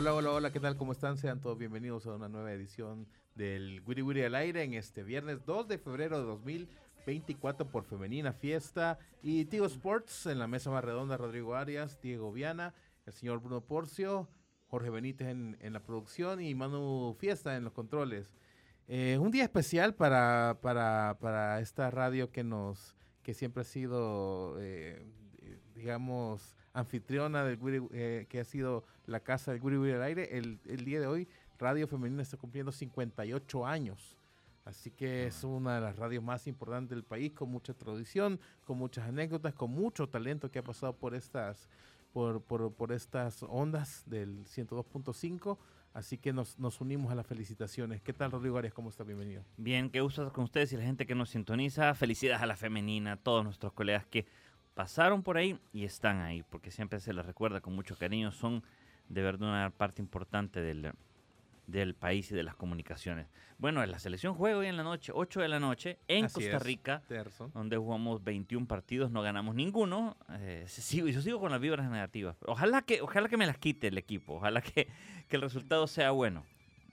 Hola, 0.00 0.14
hola, 0.14 0.30
hola, 0.30 0.52
¿qué 0.52 0.60
tal? 0.60 0.76
¿Cómo 0.76 0.92
están? 0.92 1.16
Sean 1.16 1.40
todos 1.40 1.58
bienvenidos 1.58 2.06
a 2.06 2.14
una 2.14 2.28
nueva 2.28 2.52
edición 2.52 3.08
del 3.34 3.82
Wiri 3.84 4.02
Wiri 4.02 4.22
al 4.22 4.36
aire 4.36 4.62
en 4.62 4.74
este 4.74 5.02
viernes 5.02 5.44
2 5.44 5.66
de 5.66 5.76
febrero 5.76 6.20
de 6.20 6.24
2024 6.24 7.66
por 7.68 7.82
Femenina 7.82 8.32
Fiesta 8.32 9.00
y 9.22 9.46
Tigo 9.46 9.66
Sports 9.66 10.26
en 10.26 10.38
la 10.38 10.46
mesa 10.46 10.70
más 10.70 10.84
redonda, 10.84 11.16
Rodrigo 11.16 11.56
Arias, 11.56 12.00
Diego 12.00 12.32
Viana, 12.32 12.74
el 13.06 13.12
señor 13.12 13.40
Bruno 13.40 13.60
Porcio, 13.60 14.28
Jorge 14.68 14.88
Benítez 14.90 15.26
en, 15.30 15.56
en 15.58 15.72
la 15.72 15.80
producción 15.80 16.40
y 16.40 16.54
Manu 16.54 17.16
Fiesta 17.18 17.56
en 17.56 17.64
los 17.64 17.72
controles. 17.72 18.36
Eh, 18.86 19.18
un 19.20 19.32
día 19.32 19.42
especial 19.42 19.96
para, 19.96 20.58
para, 20.62 21.18
para 21.20 21.58
esta 21.58 21.90
radio 21.90 22.30
que 22.30 22.44
nos 22.44 22.94
que 23.24 23.34
siempre 23.34 23.62
ha 23.62 23.64
sido, 23.64 24.58
eh, 24.60 25.04
digamos, 25.74 26.54
anfitriona 26.72 27.42
del 27.42 27.58
Wiri- 27.58 27.88
eh, 27.90 28.26
que 28.28 28.38
ha 28.38 28.44
sido 28.44 28.84
la 29.08 29.20
casa 29.20 29.52
del 29.52 29.62
Wiri 29.62 29.78
Wiri 29.78 29.94
al 29.94 30.02
aire. 30.02 30.38
El, 30.38 30.60
el 30.66 30.84
día 30.84 31.00
de 31.00 31.06
hoy, 31.06 31.28
Radio 31.58 31.88
Femenina 31.88 32.22
está 32.22 32.36
cumpliendo 32.36 32.70
58 32.70 33.66
años. 33.66 34.16
Así 34.64 34.90
que 34.90 35.26
es 35.26 35.44
una 35.44 35.76
de 35.76 35.80
las 35.80 35.96
radios 35.96 36.22
más 36.22 36.46
importantes 36.46 36.90
del 36.90 37.02
país, 37.02 37.32
con 37.32 37.50
mucha 37.50 37.72
tradición, 37.72 38.38
con 38.66 38.76
muchas 38.76 39.08
anécdotas, 39.08 39.54
con 39.54 39.70
mucho 39.70 40.08
talento 40.10 40.50
que 40.50 40.58
ha 40.58 40.62
pasado 40.62 40.94
por 40.94 41.14
estas, 41.14 41.70
por, 42.12 42.42
por, 42.42 42.70
por 42.74 42.92
estas 42.92 43.42
ondas 43.44 44.04
del 44.06 44.44
102.5. 44.44 45.56
Así 45.94 46.18
que 46.18 46.34
nos, 46.34 46.58
nos 46.58 46.82
unimos 46.82 47.10
a 47.10 47.14
las 47.14 47.26
felicitaciones. 47.26 48.02
¿Qué 48.02 48.12
tal, 48.12 48.30
Rodrigo 48.30 48.58
Arias? 48.58 48.74
¿Cómo 48.74 48.90
está? 48.90 49.04
Bienvenido. 49.04 49.42
Bien, 49.56 49.88
qué 49.88 50.02
gusto 50.02 50.20
estar 50.20 50.34
con 50.34 50.44
ustedes 50.44 50.70
y 50.74 50.76
la 50.76 50.82
gente 50.82 51.06
que 51.06 51.14
nos 51.14 51.30
sintoniza. 51.30 51.94
Felicidades 51.94 52.42
a 52.42 52.46
la 52.46 52.56
femenina, 52.56 53.12
a 53.12 53.16
todos 53.16 53.42
nuestros 53.42 53.72
colegas 53.72 54.04
que 54.04 54.26
pasaron 54.74 55.22
por 55.22 55.38
ahí 55.38 55.58
y 55.72 55.84
están 55.84 56.20
ahí, 56.20 56.42
porque 56.42 56.70
siempre 56.70 57.00
se 57.00 57.14
les 57.14 57.24
recuerda 57.24 57.62
con 57.62 57.74
mucho 57.74 57.96
cariño. 57.96 58.30
Son 58.32 58.62
de 59.08 59.22
verdad 59.22 59.48
una 59.48 59.70
parte 59.70 60.02
importante 60.02 60.60
del, 60.60 60.92
del 61.66 61.94
país 61.94 62.30
y 62.30 62.34
de 62.34 62.42
las 62.42 62.54
comunicaciones. 62.54 63.26
Bueno, 63.58 63.84
la 63.84 63.98
selección 63.98 64.34
juega 64.34 64.58
hoy 64.58 64.66
en 64.66 64.76
la 64.76 64.84
noche, 64.84 65.10
8 65.14 65.40
de 65.40 65.48
la 65.48 65.58
noche, 65.58 65.98
en 66.06 66.26
Así 66.26 66.34
Costa 66.34 66.56
es. 66.58 66.62
Rica, 66.62 67.02
Terzo. 67.08 67.50
donde 67.54 67.76
jugamos 67.76 68.22
21 68.22 68.66
partidos, 68.66 69.10
no 69.10 69.20
ganamos 69.20 69.54
ninguno. 69.54 70.16
Eh, 70.30 70.64
sigo, 70.68 71.08
yo 71.08 71.20
sigo 71.20 71.40
con 71.40 71.50
las 71.50 71.60
vibras 71.60 71.90
negativas. 71.90 72.36
Ojalá 72.46 72.82
que, 72.82 73.02
ojalá 73.02 73.28
que 73.28 73.36
me 73.36 73.46
las 73.46 73.58
quite 73.58 73.88
el 73.88 73.98
equipo, 73.98 74.34
ojalá 74.34 74.60
que, 74.62 74.86
que 75.28 75.36
el 75.36 75.42
resultado 75.42 75.86
sea 75.88 76.12
bueno. 76.12 76.44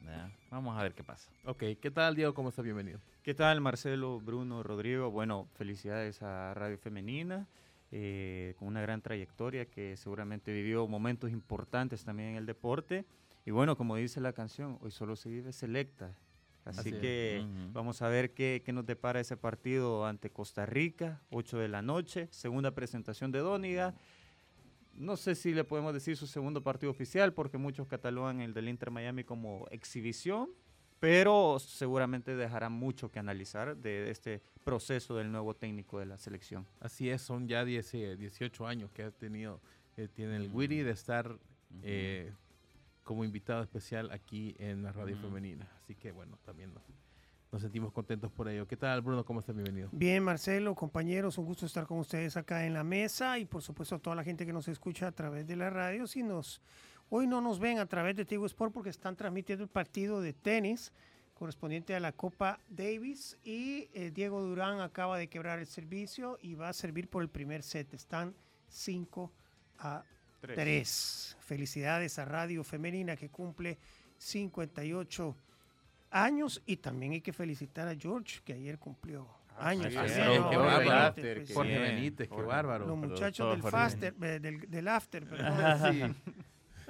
¿verdad? 0.02 0.30
Vamos 0.50 0.78
a 0.78 0.84
ver 0.84 0.94
qué 0.94 1.04
pasa. 1.04 1.30
Ok, 1.46 1.64
¿qué 1.82 1.92
tal, 1.92 2.16
Diego? 2.16 2.34
¿Cómo 2.34 2.50
está? 2.50 2.62
Bienvenido. 2.62 3.00
¿Qué 3.24 3.34
tal, 3.34 3.60
Marcelo, 3.62 4.20
Bruno, 4.20 4.64
Rodrigo? 4.64 5.12
Bueno, 5.12 5.48
felicidades 5.56 6.22
a 6.22 6.54
Radio 6.54 6.78
Femenina, 6.78 7.48
eh, 7.98 8.56
con 8.58 8.68
una 8.68 8.82
gran 8.82 9.02
trayectoria 9.02 9.70
que 9.70 9.96
seguramente 9.96 10.52
vivió 10.52 10.86
momentos 10.86 11.32
importantes 11.32 12.04
también 12.04 12.32
en 12.32 12.36
el 12.36 12.46
deporte. 12.46 13.06
Y 13.46 13.52
bueno, 13.52 13.78
como 13.78 13.96
dice 13.96 14.20
la 14.20 14.34
canción, 14.34 14.78
hoy 14.82 14.92
solo 14.92 15.16
se 15.16 15.30
vive 15.30 15.54
selecta. 15.54 16.14
Así, 16.66 16.92
que 16.92 17.46
vamos 17.72 18.02
a 18.02 18.10
ver 18.10 18.34
qué, 18.34 18.62
qué 18.66 18.74
nos 18.74 18.86
depara 18.86 19.22
ese 19.22 19.38
partido 19.38 20.06
ante 20.06 20.30
Costa 20.30 20.66
Rica, 20.66 21.22
8 21.30 21.58
de 21.58 21.70
la 21.70 21.82
noche, 21.82 22.28
segunda 22.32 22.72
presentación 22.72 23.32
de 23.32 23.40
Dóniga. 23.40 23.96
No 24.96 25.16
sé 25.16 25.34
si 25.34 25.54
le 25.54 25.64
podemos 25.64 25.94
decir 25.94 26.18
su 26.18 26.28
segundo 26.28 26.62
partido 26.64 26.92
oficial, 26.92 27.32
porque 27.32 27.58
muchos 27.58 27.88
catalogan 27.88 28.42
el 28.42 28.54
del 28.54 28.68
Inter 28.68 28.92
Miami 28.92 29.24
como 29.24 29.68
exhibición, 29.72 30.50
pero 31.00 31.60
seguramente 31.60 32.36
dejará 32.36 32.70
mucho 32.70 33.12
que 33.12 33.20
analizar 33.20 33.76
de 33.78 34.10
este 34.10 34.42
proceso 34.64 35.16
del 35.16 35.32
nuevo 35.32 35.54
técnico 35.56 36.00
de 36.00 36.06
la 36.06 36.18
selección. 36.18 36.66
Así 36.80 37.10
es, 37.10 37.22
son 37.22 37.48
ya 37.48 37.64
10, 37.64 37.94
eh, 37.94 38.16
18 38.18 38.68
años 38.68 38.92
que 38.92 39.04
ha 39.04 39.12
tenido, 39.12 39.62
eh, 39.98 40.08
tiene 40.08 40.38
el 40.38 40.50
Wiri 40.52 40.82
de 40.82 40.92
estar 40.92 41.38
eh, 41.84 42.32
como 43.04 43.24
invitado 43.24 43.62
especial 43.62 44.12
aquí 44.12 44.56
en 44.58 44.84
la 44.84 44.92
radio 44.92 45.18
femenina. 45.18 45.70
Así 45.82 45.96
que 45.96 46.12
bueno, 46.12 46.38
también 46.44 46.74
nos, 46.74 46.84
nos 47.52 47.62
sentimos 47.62 47.94
contentos 47.94 48.32
por 48.32 48.50
ello. 48.50 48.68
¿Qué 48.68 48.76
tal, 48.76 49.02
Bruno? 49.02 49.24
¿Cómo 49.24 49.40
estás? 49.40 49.56
Bienvenido. 49.56 49.90
Bien, 49.92 50.24
Marcelo, 50.24 50.74
compañeros, 50.76 51.38
un 51.38 51.46
gusto 51.46 51.66
estar 51.66 51.86
con 51.86 52.00
ustedes 52.00 52.36
acá 52.36 52.66
en 52.66 52.74
la 52.74 52.84
mesa 52.84 53.38
y 53.38 53.46
por 53.46 53.62
supuesto 53.62 53.96
a 53.96 54.00
toda 54.00 54.16
la 54.16 54.24
gente 54.24 54.46
que 54.46 54.54
nos 54.54 54.68
escucha 54.68 55.08
a 55.08 55.12
través 55.12 55.46
de 55.46 55.56
la 55.56 55.70
radio. 55.70 56.08
Si 56.08 56.24
nos, 56.24 56.62
hoy 57.10 57.28
no 57.28 57.42
nos 57.42 57.60
ven 57.60 57.80
a 57.80 57.86
través 57.86 58.16
de 58.16 58.26
Tigo 58.26 58.46
Sport 58.46 58.74
porque 58.74 58.90
están 58.90 59.16
transmitiendo 59.16 59.64
el 59.64 59.70
partido 59.70 60.22
de 60.22 60.34
tenis 60.34 60.92
correspondiente 61.34 61.94
a 61.96 62.00
la 62.00 62.14
Copa 62.14 62.60
Davis 62.70 63.38
y 63.44 63.90
eh, 63.94 64.12
Diego 64.14 64.42
Durán 64.42 64.80
acaba 64.80 65.18
de 65.18 65.28
quebrar 65.28 65.60
el 65.60 65.68
servicio 65.68 66.40
y 66.42 66.56
va 66.56 66.70
a 66.70 66.74
servir 66.74 67.10
por 67.10 67.22
el 67.22 67.30
primer 67.30 67.62
set. 67.62 67.94
Están 67.94 68.34
5 68.70 69.32
a 69.80 70.04
3. 70.42 71.38
Felicidades 71.42 72.18
a 72.20 72.26
Radio 72.26 72.64
Femenina 72.64 73.16
que 73.16 73.30
cumple 73.30 73.78
58 74.18 75.36
años 76.12 76.62
y 76.66 76.78
también 76.78 77.12
hay 77.14 77.22
que 77.22 77.34
felicitar 77.34 77.88
a 77.88 77.96
George 77.96 78.40
que 78.46 78.54
ayer 78.54 78.80
cumplió 78.80 79.28
años. 79.58 79.92
sí, 79.94 80.00
sí, 80.08 80.20
¿no? 80.22 80.50
qué 80.50 80.58
bárbaro. 80.58 80.80
Benítez, 80.80 80.94
After, 80.94 81.36
pues, 81.38 81.48
qué 81.48 81.54
Jorge 81.54 81.70
bien. 81.72 81.82
Benítez, 81.96 82.28
qué 82.28 82.34
Jorge. 82.34 82.48
bárbaro. 82.48 82.88
Los 82.88 82.98
muchachos 82.98 83.52
del, 83.52 83.72
faster, 83.72 84.16
eh, 84.22 84.40
del, 84.40 84.70
del 84.70 84.88
after, 84.88 85.28
perdón, 85.28 86.16
Sí, 86.16 86.34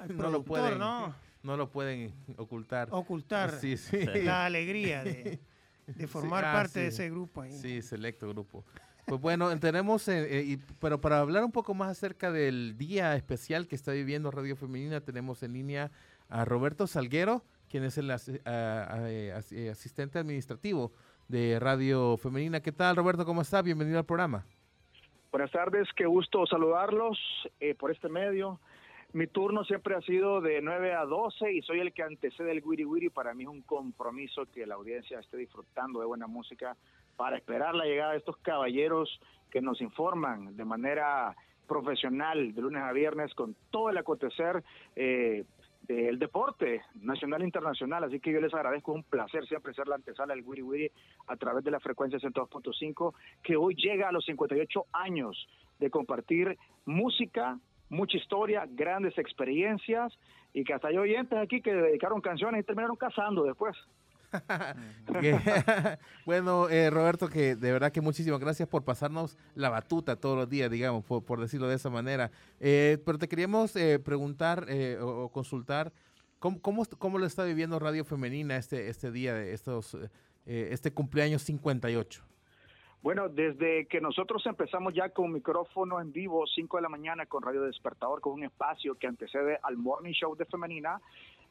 no 0.08 0.30
lo 0.30 0.42
pueden 0.42 0.78
¿no? 0.78 1.14
no 1.42 1.56
lo 1.56 1.70
pueden 1.70 2.12
ocultar. 2.36 2.88
Ocultar 2.90 3.52
Sí, 3.52 3.76
sí. 3.76 4.04
la 4.24 4.46
alegría 4.46 5.04
de, 5.04 5.38
de 5.86 6.06
formar 6.08 6.44
ah, 6.44 6.52
parte 6.52 6.80
de 6.80 6.86
ese 6.88 7.08
grupo 7.10 7.42
ahí. 7.42 7.52
Sí, 7.52 7.82
selecto 7.82 8.28
grupo. 8.28 8.64
Pues 9.06 9.20
bueno, 9.20 9.56
tenemos, 9.60 10.08
eh, 10.08 10.38
eh, 10.40 10.42
y- 10.44 10.56
pero 10.80 11.00
para 11.00 11.20
hablar 11.20 11.44
un 11.44 11.52
poco 11.52 11.72
más 11.74 11.90
acerca 11.90 12.32
del 12.32 12.76
día 12.76 13.14
especial 13.14 13.68
que 13.68 13.76
está 13.76 13.92
viviendo 13.92 14.32
Radio 14.32 14.56
Femenina, 14.56 15.00
tenemos 15.00 15.44
en 15.44 15.52
línea 15.52 15.92
a 16.28 16.44
Roberto 16.44 16.88
Salguero, 16.88 17.44
quien 17.70 17.84
es 17.84 17.96
el 17.98 18.10
asi- 18.10 18.40
a- 18.44 18.50
a- 19.30 19.36
as- 19.38 19.52
eh, 19.52 19.70
asistente 19.70 20.18
administrativo 20.18 20.92
de 21.28 21.60
Radio 21.60 22.16
Femenina. 22.16 22.58
¿Qué 22.60 22.72
tal, 22.72 22.96
Roberto? 22.96 23.24
¿Cómo 23.24 23.42
está? 23.42 23.62
Bienvenido 23.62 23.98
al 24.00 24.04
programa. 24.06 24.44
Buenas 25.30 25.52
tardes, 25.52 25.86
qué 25.94 26.06
gusto 26.06 26.44
saludarlos 26.46 27.16
eh, 27.60 27.76
por 27.76 27.92
este 27.92 28.08
medio. 28.08 28.58
Mi 29.16 29.28
turno 29.28 29.64
siempre 29.64 29.94
ha 29.94 30.02
sido 30.02 30.42
de 30.42 30.60
9 30.60 30.92
a 30.92 31.06
12 31.06 31.50
y 31.50 31.62
soy 31.62 31.80
el 31.80 31.94
que 31.94 32.02
antecede 32.02 32.52
el 32.52 32.62
Wiri 32.62 32.84
Wiri. 32.84 33.08
Para 33.08 33.32
mí 33.32 33.44
es 33.44 33.48
un 33.48 33.62
compromiso 33.62 34.44
que 34.52 34.66
la 34.66 34.74
audiencia 34.74 35.18
esté 35.18 35.38
disfrutando 35.38 36.00
de 36.00 36.04
buena 36.04 36.26
música 36.26 36.76
para 37.16 37.38
esperar 37.38 37.74
la 37.74 37.86
llegada 37.86 38.12
de 38.12 38.18
estos 38.18 38.36
caballeros 38.36 39.08
que 39.50 39.62
nos 39.62 39.80
informan 39.80 40.54
de 40.54 40.66
manera 40.66 41.34
profesional 41.66 42.54
de 42.54 42.60
lunes 42.60 42.82
a 42.82 42.92
viernes 42.92 43.32
con 43.32 43.56
todo 43.70 43.88
el 43.88 43.96
acontecer 43.96 44.62
eh, 44.94 45.44
del 45.88 46.18
deporte 46.18 46.82
nacional 47.00 47.40
e 47.40 47.46
internacional. 47.46 48.04
Así 48.04 48.20
que 48.20 48.32
yo 48.32 48.40
les 48.42 48.52
agradezco, 48.52 48.92
un 48.92 49.02
placer 49.02 49.46
siempre 49.46 49.72
ser 49.72 49.88
la 49.88 49.94
antesala 49.94 50.34
del 50.34 50.44
Wiri 50.44 50.60
Wiri 50.60 50.90
a 51.28 51.36
través 51.36 51.64
de 51.64 51.70
la 51.70 51.80
frecuencia 51.80 52.18
102.5, 52.18 53.14
que 53.42 53.56
hoy 53.56 53.76
llega 53.76 54.10
a 54.10 54.12
los 54.12 54.26
58 54.26 54.84
años 54.92 55.48
de 55.78 55.88
compartir 55.88 56.58
música, 56.84 57.58
mucha 57.88 58.16
historia, 58.16 58.66
grandes 58.68 59.16
experiencias 59.18 60.12
y 60.52 60.64
que 60.64 60.74
hasta 60.74 60.88
hay 60.88 60.98
oyentes 60.98 61.38
aquí 61.38 61.60
que 61.60 61.72
dedicaron 61.72 62.20
canciones 62.20 62.62
y 62.62 62.64
terminaron 62.64 62.96
casando 62.96 63.44
después. 63.44 63.76
Bueno, 66.26 66.68
eh, 66.68 66.90
Roberto, 66.90 67.28
que 67.28 67.54
de 67.54 67.72
verdad 67.72 67.92
que 67.92 68.00
muchísimas 68.00 68.40
gracias 68.40 68.68
por 68.68 68.84
pasarnos 68.84 69.38
la 69.54 69.70
batuta 69.70 70.16
todos 70.16 70.36
los 70.36 70.48
días, 70.48 70.70
digamos, 70.70 71.04
por, 71.04 71.24
por 71.24 71.40
decirlo 71.40 71.68
de 71.68 71.76
esa 71.76 71.90
manera. 71.90 72.30
Eh, 72.58 72.98
pero 73.04 73.18
te 73.18 73.28
queríamos 73.28 73.76
eh, 73.76 73.98
preguntar 73.98 74.66
eh, 74.68 74.98
o, 75.00 75.24
o 75.24 75.28
consultar 75.30 75.92
¿Cómo, 76.38 76.60
cómo, 76.60 76.84
cómo 76.98 77.18
lo 77.18 77.26
está 77.26 77.44
viviendo 77.44 77.78
Radio 77.78 78.04
Femenina 78.04 78.56
este, 78.56 78.88
este 78.88 79.10
día, 79.10 79.34
de 79.34 79.54
estos, 79.54 79.94
eh, 80.46 80.68
este 80.70 80.92
cumpleaños 80.92 81.42
58? 81.42 82.22
Bueno, 83.06 83.28
desde 83.28 83.86
que 83.86 84.00
nosotros 84.00 84.44
empezamos 84.46 84.92
ya 84.92 85.10
con 85.10 85.32
micrófono 85.32 86.00
en 86.00 86.10
vivo, 86.10 86.44
5 86.44 86.78
de 86.78 86.82
la 86.82 86.88
mañana, 86.88 87.24
con 87.26 87.40
Radio 87.40 87.62
Despertador, 87.62 88.20
con 88.20 88.32
un 88.32 88.42
espacio 88.42 88.96
que 88.96 89.06
antecede 89.06 89.60
al 89.62 89.76
Morning 89.76 90.10
Show 90.10 90.34
de 90.34 90.44
Femenina, 90.44 91.00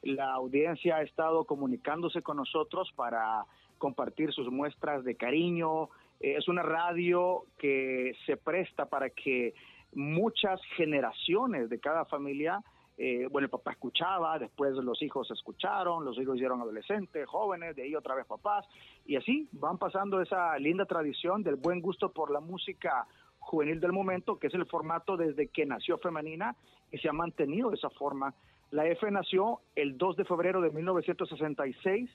la 0.02 0.34
audiencia 0.34 0.98
ha 0.98 1.02
estado 1.02 1.46
comunicándose 1.46 2.22
con 2.22 2.36
nosotros 2.36 2.92
para 2.98 3.46
compartir 3.78 4.34
sus 4.34 4.52
muestras 4.52 5.06
de 5.06 5.16
cariño. 5.16 5.86
Eh, 6.20 6.36
es 6.38 6.50
una 6.50 6.62
radio 6.62 7.46
que 7.58 8.12
se 8.26 8.36
presta 8.36 8.90
para 8.90 9.10
que 9.12 9.54
muchas 9.94 10.60
generaciones 10.76 11.70
de 11.70 11.80
cada 11.80 12.04
familia 12.04 12.62
eh, 12.98 13.28
bueno, 13.30 13.46
el 13.46 13.50
papá 13.50 13.72
escuchaba, 13.72 14.40
después 14.40 14.74
los 14.76 15.02
hijos 15.02 15.30
escucharon, 15.30 16.06
los 16.06 16.18
hijos 16.18 16.36
hicieron 16.36 16.62
adolescentes, 16.62 17.28
jóvenes, 17.28 17.76
de 17.76 17.84
ahí 17.84 17.96
otra 17.96 18.16
vez 18.16 18.26
papás, 18.26 18.66
y 19.06 19.18
así 19.18 19.50
van 19.52 19.78
pasando 19.78 20.22
esa 20.22 20.58
linda 20.60 20.86
tradición 20.86 21.44
del 21.44 21.56
buen 21.56 21.82
gusto 21.82 22.10
por 22.10 22.32
la 22.32 22.40
música 22.40 23.06
juvenil 23.40 23.80
del 23.80 23.92
momento, 23.92 24.40
que 24.40 24.48
es 24.48 24.54
el 24.54 24.66
formato 24.66 25.18
desde 25.18 25.48
que 25.48 25.66
nació 25.66 25.98
Femenina 25.98 26.56
y 26.92 26.98
se 26.98 27.10
ha 27.10 27.14
mantenido 27.14 27.70
de 27.70 27.76
esa 27.76 27.90
forma. 27.90 28.34
La 28.72 28.88
F 28.88 29.10
nació 29.12 29.60
el 29.76 29.98
2 29.98 30.18
de 30.18 30.26
febrero 30.26 30.62
de 30.62 30.72
1966. 30.72 32.10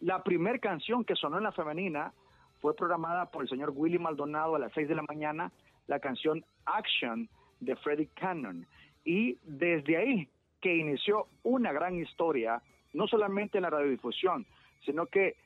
La 0.00 0.22
primera 0.22 0.58
canción 0.58 1.04
que 1.04 1.16
sonó 1.16 1.38
en 1.38 1.44
la 1.44 1.52
Femenina 1.52 2.12
fue 2.60 2.74
programada 2.74 3.26
por 3.26 3.42
el 3.42 3.48
señor 3.48 3.72
Willy 3.74 3.98
Maldonado 3.98 4.54
a 4.54 4.58
las 4.58 4.72
6 4.74 4.88
de 4.88 4.94
la 4.94 5.02
mañana, 5.02 5.50
la 5.86 5.98
canción 5.98 6.44
Action 6.66 7.28
de 7.60 7.74
Freddie 7.76 8.10
Cannon. 8.14 8.66
Y 9.06 9.38
desde 9.44 9.96
ahí 9.96 10.28
que 10.60 10.76
inició 10.76 11.28
una 11.44 11.72
gran 11.72 11.96
historia, 11.96 12.60
no 12.92 13.06
solamente 13.06 13.56
en 13.58 13.62
la 13.62 13.70
radiodifusión, 13.70 14.44
sino 14.84 15.06
que 15.06 15.36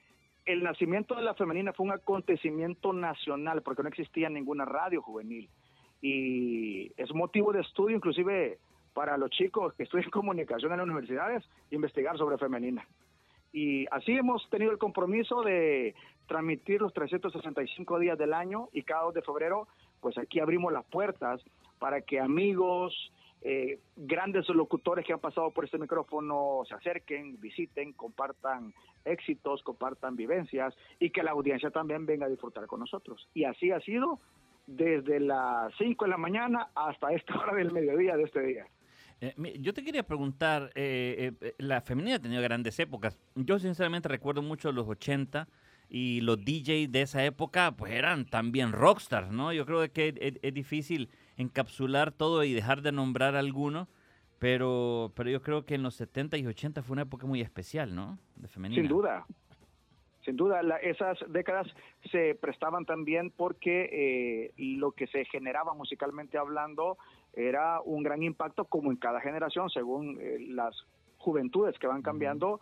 el 0.47 0.63
nacimiento 0.63 1.15
de 1.15 1.23
la 1.23 1.35
femenina 1.35 1.75
fue 1.75 1.85
un 1.85 1.93
acontecimiento 1.93 2.95
nacional 2.95 3.63
porque 3.63 3.83
no 3.83 3.91
existía 3.91 4.31
ninguna 4.31 4.65
radio 4.65 5.03
juvenil. 5.03 5.51
Y 6.01 6.91
es 6.97 7.15
motivo 7.15 7.53
de 7.53 7.61
estudio 7.61 7.97
inclusive 7.97 8.59
para 8.95 9.19
los 9.19 9.31
chicos 9.31 9.75
que 9.75 9.83
estudian 9.83 10.11
comunicación 10.11 10.73
en 10.73 10.79
las 10.79 10.87
universidades, 10.87 11.45
investigar 11.71 12.17
sobre 12.17 12.39
femenina. 12.39 12.89
Y 13.53 13.87
así 13.91 14.13
hemos 14.13 14.49
tenido 14.49 14.73
el 14.73 14.79
compromiso 14.79 15.43
de 15.43 15.95
transmitir 16.27 16.81
los 16.81 16.95
365 16.95 17.99
días 17.99 18.17
del 18.17 18.33
año 18.33 18.69
y 18.73 18.85
cada 18.85 19.03
2 19.03 19.15
de 19.15 19.23
febrero, 19.23 19.69
pues 20.01 20.17
aquí 20.17 20.41
abrimos 20.41 20.73
las 20.73 20.87
puertas 20.87 21.43
para 21.79 22.01
que 22.01 22.21
amigos, 22.21 22.95
eh, 23.43 23.81
grandes 23.97 24.47
locutores 24.51 25.07
que 25.07 25.15
han 25.15 25.19
pasado 25.19 25.51
por 25.51 25.65
este 25.65 25.79
micrófono 25.79 26.63
se 26.69 26.75
acerquen, 26.75 27.41
visiten, 27.41 27.95
compartan 27.95 28.75
éxitos, 29.05 29.63
compartan 29.63 30.15
vivencias 30.15 30.75
y 30.99 31.11
que 31.11 31.23
la 31.23 31.31
audiencia 31.31 31.71
también 31.71 32.05
venga 32.05 32.27
a 32.27 32.29
disfrutar 32.29 32.67
con 32.67 32.81
nosotros. 32.81 33.29
Y 33.33 33.45
así 33.45 33.71
ha 33.71 33.81
sido 33.81 34.21
desde 34.67 35.21
las 35.21 35.73
5 35.79 36.05
de 36.05 36.11
la 36.11 36.19
mañana 36.19 36.69
hasta 36.75 37.13
esta 37.13 37.39
hora 37.39 37.55
del 37.55 37.73
mediodía 37.73 38.17
de 38.17 38.25
este 38.25 38.43
día. 38.43 38.67
Eh, 39.23 39.35
yo 39.61 39.73
te 39.73 39.85
quería 39.85 40.03
preguntar, 40.03 40.71
eh, 40.75 41.33
la 41.59 41.81
femenina 41.81 42.17
ha 42.17 42.21
tenido 42.21 42.43
grandes 42.43 42.79
épocas. 42.79 43.19
Yo 43.35 43.59
sinceramente 43.59 44.09
recuerdo 44.09 44.43
mucho 44.43 44.71
los 44.71 44.87
80 44.87 45.49
y 45.89 46.21
los 46.21 46.45
DJs 46.45 46.93
de 46.93 47.03
esa 47.03 47.25
época 47.25 47.73
pues 47.73 47.93
eran 47.93 48.27
también 48.27 48.73
rockstars, 48.73 49.31
¿no? 49.33 49.53
Yo 49.53 49.67
creo 49.67 49.91
que 49.93 50.39
es 50.41 50.55
difícil 50.55 51.09
encapsular 51.41 52.13
todo 52.13 52.45
y 52.45 52.53
dejar 52.53 52.83
de 52.83 52.93
nombrar 52.93 53.35
alguno, 53.35 53.89
pero, 54.39 55.13
pero 55.15 55.31
yo 55.31 55.43
creo 55.43 55.65
que 55.65 55.75
en 55.75 55.83
los 55.83 55.95
70 55.95 56.37
y 56.39 56.47
80 56.47 56.83
fue 56.83 56.95
una 56.95 57.03
época 57.03 57.27
muy 57.27 57.41
especial, 57.41 57.95
¿no? 57.95 58.19
De 58.37 58.49
femenina. 58.49 58.81
Sin 58.81 58.89
duda. 58.89 59.27
Sin 60.25 60.37
duda, 60.37 60.61
esas 60.83 61.19
décadas 61.29 61.67
se 62.11 62.35
prestaban 62.35 62.85
también 62.85 63.31
porque 63.35 63.89
eh, 63.91 64.53
lo 64.59 64.93
que 64.93 65.07
se 65.07 65.25
generaba 65.25 65.73
musicalmente 65.73 66.37
hablando 66.37 66.99
era 67.33 67.81
un 67.81 68.03
gran 68.03 68.23
impacto, 68.23 68.67
como 68.67 68.91
en 68.91 68.99
cada 68.99 69.21
generación, 69.21 69.71
según 69.71 70.19
eh, 70.21 70.37
las 70.41 70.77
juventudes 71.17 71.79
que 71.79 71.87
van 71.87 72.03
cambiando. 72.03 72.61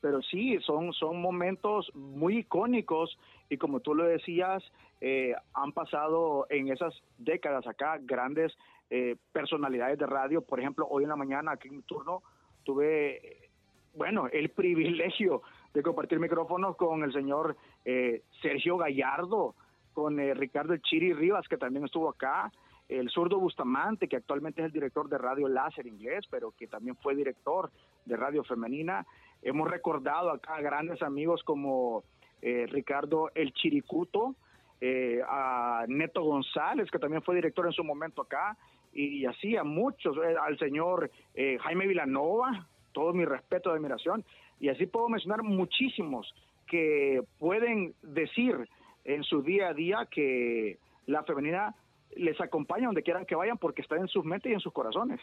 Pero 0.00 0.22
sí, 0.22 0.58
son, 0.60 0.92
son 0.92 1.20
momentos 1.20 1.90
muy 1.94 2.38
icónicos 2.38 3.18
y 3.48 3.58
como 3.58 3.80
tú 3.80 3.94
lo 3.94 4.04
decías, 4.04 4.62
eh, 5.00 5.34
han 5.54 5.72
pasado 5.72 6.46
en 6.50 6.68
esas 6.68 6.94
décadas 7.18 7.66
acá 7.66 7.98
grandes 8.00 8.56
eh, 8.90 9.16
personalidades 9.32 9.98
de 9.98 10.06
radio. 10.06 10.42
Por 10.42 10.60
ejemplo, 10.60 10.86
hoy 10.88 11.04
en 11.04 11.10
la 11.10 11.16
mañana, 11.16 11.52
aquí 11.52 11.68
en 11.68 11.76
mi 11.76 11.82
turno, 11.82 12.22
tuve, 12.64 13.50
bueno, 13.94 14.28
el 14.32 14.48
privilegio 14.50 15.42
de 15.74 15.82
compartir 15.82 16.18
micrófonos 16.18 16.76
con 16.76 17.02
el 17.02 17.12
señor 17.12 17.56
eh, 17.84 18.22
Sergio 18.40 18.76
Gallardo, 18.76 19.54
con 19.92 20.16
Ricardo 20.18 20.76
Chiri 20.76 21.12
Rivas, 21.12 21.48
que 21.48 21.56
también 21.56 21.84
estuvo 21.84 22.08
acá, 22.08 22.50
el 22.90 23.08
zurdo 23.08 23.38
Bustamante, 23.38 24.08
que 24.08 24.16
actualmente 24.16 24.60
es 24.60 24.66
el 24.66 24.72
director 24.72 25.08
de 25.08 25.16
Radio 25.16 25.48
Láser 25.48 25.86
Inglés, 25.86 26.26
pero 26.28 26.52
que 26.52 26.66
también 26.66 26.96
fue 26.96 27.14
director 27.14 27.70
de 28.04 28.16
Radio 28.16 28.42
Femenina. 28.42 29.06
Hemos 29.42 29.70
recordado 29.70 30.30
acá 30.30 30.56
a 30.56 30.60
grandes 30.60 31.02
amigos 31.02 31.42
como 31.44 32.04
eh, 32.42 32.66
Ricardo 32.68 33.30
El 33.34 33.52
Chiricuto, 33.52 34.34
eh, 34.80 35.20
a 35.26 35.84
Neto 35.88 36.22
González, 36.22 36.90
que 36.90 36.98
también 36.98 37.22
fue 37.22 37.34
director 37.34 37.66
en 37.66 37.72
su 37.72 37.84
momento 37.84 38.22
acá, 38.22 38.56
y 38.92 39.24
así 39.24 39.56
a 39.56 39.64
muchos, 39.64 40.16
eh, 40.16 40.34
al 40.40 40.58
señor 40.58 41.10
Jaime 41.34 41.86
Vilanova, 41.86 42.66
todo 42.92 43.12
mi 43.12 43.24
respeto 43.24 43.70
y 43.70 43.76
admiración, 43.76 44.24
y 44.58 44.68
así 44.68 44.86
puedo 44.86 45.08
mencionar 45.08 45.42
muchísimos 45.42 46.34
que 46.66 47.22
pueden 47.38 47.94
decir 48.02 48.68
en 49.04 49.22
su 49.22 49.42
día 49.42 49.68
a 49.68 49.74
día 49.74 50.08
que 50.10 50.78
la 51.06 51.22
femenina 51.24 51.74
les 52.16 52.40
acompaña 52.40 52.86
donde 52.86 53.02
quieran 53.02 53.26
que 53.26 53.34
vayan 53.34 53.58
porque 53.58 53.82
está 53.82 53.96
en 53.96 54.08
sus 54.08 54.24
mentes 54.24 54.50
y 54.50 54.54
en 54.54 54.60
sus 54.60 54.72
corazones. 54.72 55.20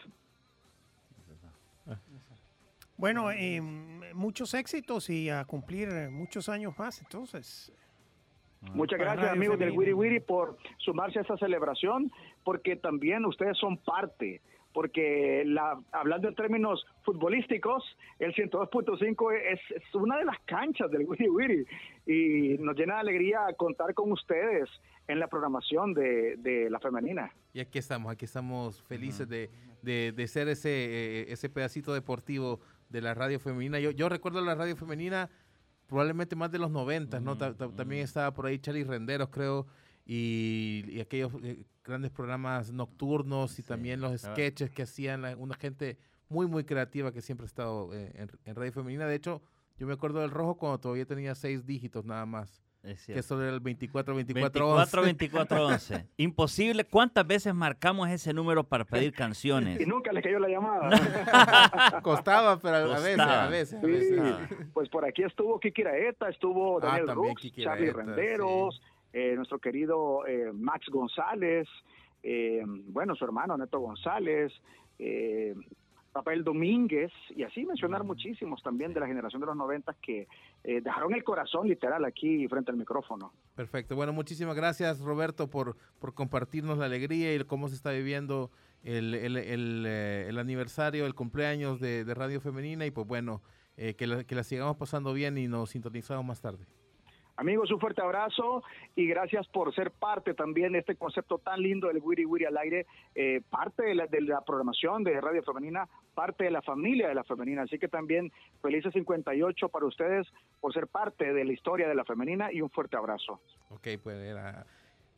Bueno, 2.98 3.30
eh, 3.30 3.60
muchos 4.12 4.54
éxitos 4.54 5.08
y 5.08 5.30
a 5.30 5.44
cumplir 5.44 5.88
muchos 6.10 6.48
años 6.48 6.76
más, 6.76 7.00
entonces. 7.00 7.72
Muchas 8.74 8.98
gracias 8.98 9.30
amigos 9.30 9.56
del 9.56 9.70
Wiri 9.70 9.92
Wiri 9.92 10.20
por 10.20 10.58
sumarse 10.78 11.20
a 11.20 11.22
esta 11.22 11.36
celebración, 11.36 12.10
porque 12.42 12.74
también 12.74 13.24
ustedes 13.24 13.56
son 13.56 13.76
parte, 13.76 14.40
porque 14.72 15.44
la, 15.46 15.78
hablando 15.92 16.26
en 16.26 16.34
términos 16.34 16.84
futbolísticos, 17.04 17.84
el 18.18 18.34
102.5 18.34 19.32
es, 19.32 19.60
es, 19.76 19.94
una 19.94 20.18
de 20.18 20.24
las 20.24 20.40
canchas 20.40 20.90
del 20.90 21.06
Wiri 21.06 21.28
Wiri 21.28 21.66
y 22.04 22.58
nos 22.58 22.76
llena 22.76 22.94
de 22.94 23.00
alegría 23.00 23.46
contar 23.56 23.94
con 23.94 24.10
ustedes 24.10 24.68
en 25.06 25.20
la 25.20 25.28
programación 25.28 25.94
de, 25.94 26.36
de 26.38 26.68
la 26.68 26.80
femenina. 26.80 27.32
Y 27.52 27.60
aquí 27.60 27.78
estamos, 27.78 28.10
aquí 28.10 28.24
estamos 28.24 28.82
felices 28.82 29.28
de, 29.28 29.50
de, 29.82 30.12
de, 30.12 30.26
ser 30.26 30.48
ese, 30.48 30.68
eh, 30.70 31.26
ese 31.28 31.48
pedacito 31.48 31.94
deportivo 31.94 32.60
de 32.88 33.00
la 33.00 33.14
radio 33.14 33.38
femenina. 33.40 33.78
Yo, 33.78 33.90
yo 33.90 34.08
recuerdo 34.08 34.40
la 34.40 34.54
radio 34.54 34.76
femenina 34.76 35.30
probablemente 35.88 36.36
más 36.36 36.52
de 36.52 36.58
los 36.58 36.70
90, 36.70 37.20
¿no? 37.20 37.36
También 37.36 38.02
estaba 38.02 38.32
por 38.32 38.46
ahí 38.46 38.58
Charlie 38.58 38.84
Renderos, 38.84 39.30
creo, 39.30 39.66
y, 40.04 41.00
aquellos 41.00 41.32
eh, 41.42 41.64
grandes 41.82 42.10
programas 42.10 42.70
nocturnos 42.70 43.58
y 43.58 43.62
también 43.62 44.00
los 44.00 44.20
sketches 44.20 44.70
que 44.70 44.82
hacían 44.82 45.24
una 45.38 45.54
gente 45.54 45.98
muy, 46.28 46.46
muy 46.46 46.64
creativa 46.64 47.10
que 47.10 47.22
siempre 47.22 47.44
ha 47.44 47.48
estado 47.48 47.90
eh, 47.94 48.28
en, 48.44 48.54
radio 48.54 48.72
femenina. 48.72 49.06
De 49.06 49.14
hecho, 49.14 49.42
yo 49.78 49.86
me 49.86 49.94
acuerdo 49.94 50.20
del 50.20 50.30
rojo 50.30 50.56
cuando 50.56 50.78
todavía 50.78 51.06
tenía 51.06 51.34
seis 51.34 51.64
dígitos 51.64 52.04
nada 52.04 52.26
más. 52.26 52.62
Que 52.82 53.18
eso 53.18 53.42
era 53.42 53.52
el 53.52 53.60
24, 53.60 54.14
24, 54.14 54.66
24, 54.66 55.02
24, 55.02 55.66
11. 55.66 56.06
Imposible. 56.16 56.84
¿Cuántas 56.84 57.26
veces 57.26 57.54
marcamos 57.54 58.08
ese 58.08 58.32
número 58.32 58.64
para 58.64 58.84
pedir 58.84 59.12
canciones? 59.12 59.80
Y 59.80 59.86
nunca 59.86 60.12
le 60.12 60.22
cayó 60.22 60.38
la 60.38 60.48
llamada. 60.48 62.00
Costaba, 62.02 62.58
pero 62.60 62.76
a 62.76 63.00
veces, 63.00 63.18
a 63.20 63.48
veces. 63.48 63.80
Pues 64.72 64.88
por 64.88 65.04
aquí 65.04 65.24
estuvo 65.24 65.58
Kiki 65.58 65.82
Raeta, 65.82 66.28
estuvo 66.28 66.78
ah, 66.78 67.00
Daniel 67.00 67.10
ah, 67.10 67.62
Charlie 67.62 67.92
Renderos, 67.92 68.80
eh, 69.12 69.34
nuestro 69.34 69.58
querido 69.58 70.26
eh, 70.26 70.52
Max 70.52 70.86
González, 70.88 71.68
eh, 72.22 72.62
bueno, 72.66 73.16
su 73.16 73.24
hermano 73.24 73.56
Neto 73.56 73.80
González, 73.80 74.52
Rafael 76.18 76.42
Domínguez, 76.42 77.12
y 77.36 77.44
así 77.44 77.64
mencionar 77.64 78.02
muchísimos 78.02 78.60
también 78.62 78.92
de 78.92 78.98
la 78.98 79.06
generación 79.06 79.40
de 79.40 79.46
los 79.46 79.56
90 79.56 79.94
que 80.02 80.26
eh, 80.64 80.80
dejaron 80.80 81.14
el 81.14 81.22
corazón 81.22 81.68
literal 81.68 82.04
aquí 82.04 82.48
frente 82.48 82.72
al 82.72 82.76
micrófono. 82.76 83.32
Perfecto. 83.54 83.94
Bueno, 83.94 84.12
muchísimas 84.12 84.56
gracias 84.56 84.98
Roberto 85.00 85.48
por, 85.48 85.76
por 86.00 86.14
compartirnos 86.14 86.76
la 86.78 86.86
alegría 86.86 87.32
y 87.32 87.44
cómo 87.44 87.68
se 87.68 87.76
está 87.76 87.92
viviendo 87.92 88.50
el, 88.82 89.14
el, 89.14 89.36
el, 89.36 89.84
eh, 89.86 90.26
el 90.28 90.38
aniversario, 90.38 91.06
el 91.06 91.14
cumpleaños 91.14 91.78
de, 91.78 92.04
Radio 92.14 92.40
Femenina 92.40 92.84
y 92.84 92.90
pues 92.90 93.06
bueno, 93.06 93.40
eh, 93.76 93.94
que, 93.94 94.08
la, 94.08 94.24
que 94.24 94.34
la 94.34 94.42
sigamos 94.42 94.76
pasando 94.76 95.12
bien 95.12 95.38
y 95.38 95.46
nos 95.46 95.70
sintonizamos 95.70 96.24
más 96.24 96.40
tarde. 96.40 96.66
Amigos, 97.40 97.70
un 97.70 97.78
fuerte 97.78 98.02
abrazo 98.02 98.64
y 98.96 99.06
gracias 99.06 99.46
por 99.46 99.72
ser 99.72 99.92
parte 99.92 100.34
también 100.34 100.72
de 100.72 100.80
este 100.80 100.96
concepto 100.96 101.38
tan 101.38 101.62
lindo 101.62 101.86
del 101.86 101.98
Wiri 102.02 102.24
Wiri 102.26 102.46
al 102.46 102.56
aire, 102.58 102.84
eh, 103.14 103.40
parte 103.48 103.84
de 103.84 103.94
la, 103.94 104.06
de 104.08 104.20
la 104.22 104.40
programación 104.44 105.04
de 105.04 105.20
Radio 105.20 105.42
Femenina, 105.44 105.88
parte 106.14 106.42
de 106.44 106.50
la 106.50 106.62
familia 106.62 107.06
de 107.06 107.14
la 107.14 107.22
femenina. 107.22 107.62
Así 107.62 107.78
que 107.78 107.86
también 107.86 108.32
felices 108.60 108.92
58 108.92 109.68
para 109.68 109.86
ustedes 109.86 110.26
por 110.60 110.74
ser 110.74 110.88
parte 110.88 111.32
de 111.32 111.44
la 111.44 111.52
historia 111.52 111.86
de 111.88 111.94
la 111.94 112.04
femenina 112.04 112.52
y 112.52 112.60
un 112.60 112.70
fuerte 112.70 112.96
abrazo. 112.96 113.40
Ok, 113.70 113.86
pues 114.02 114.16
era 114.18 114.66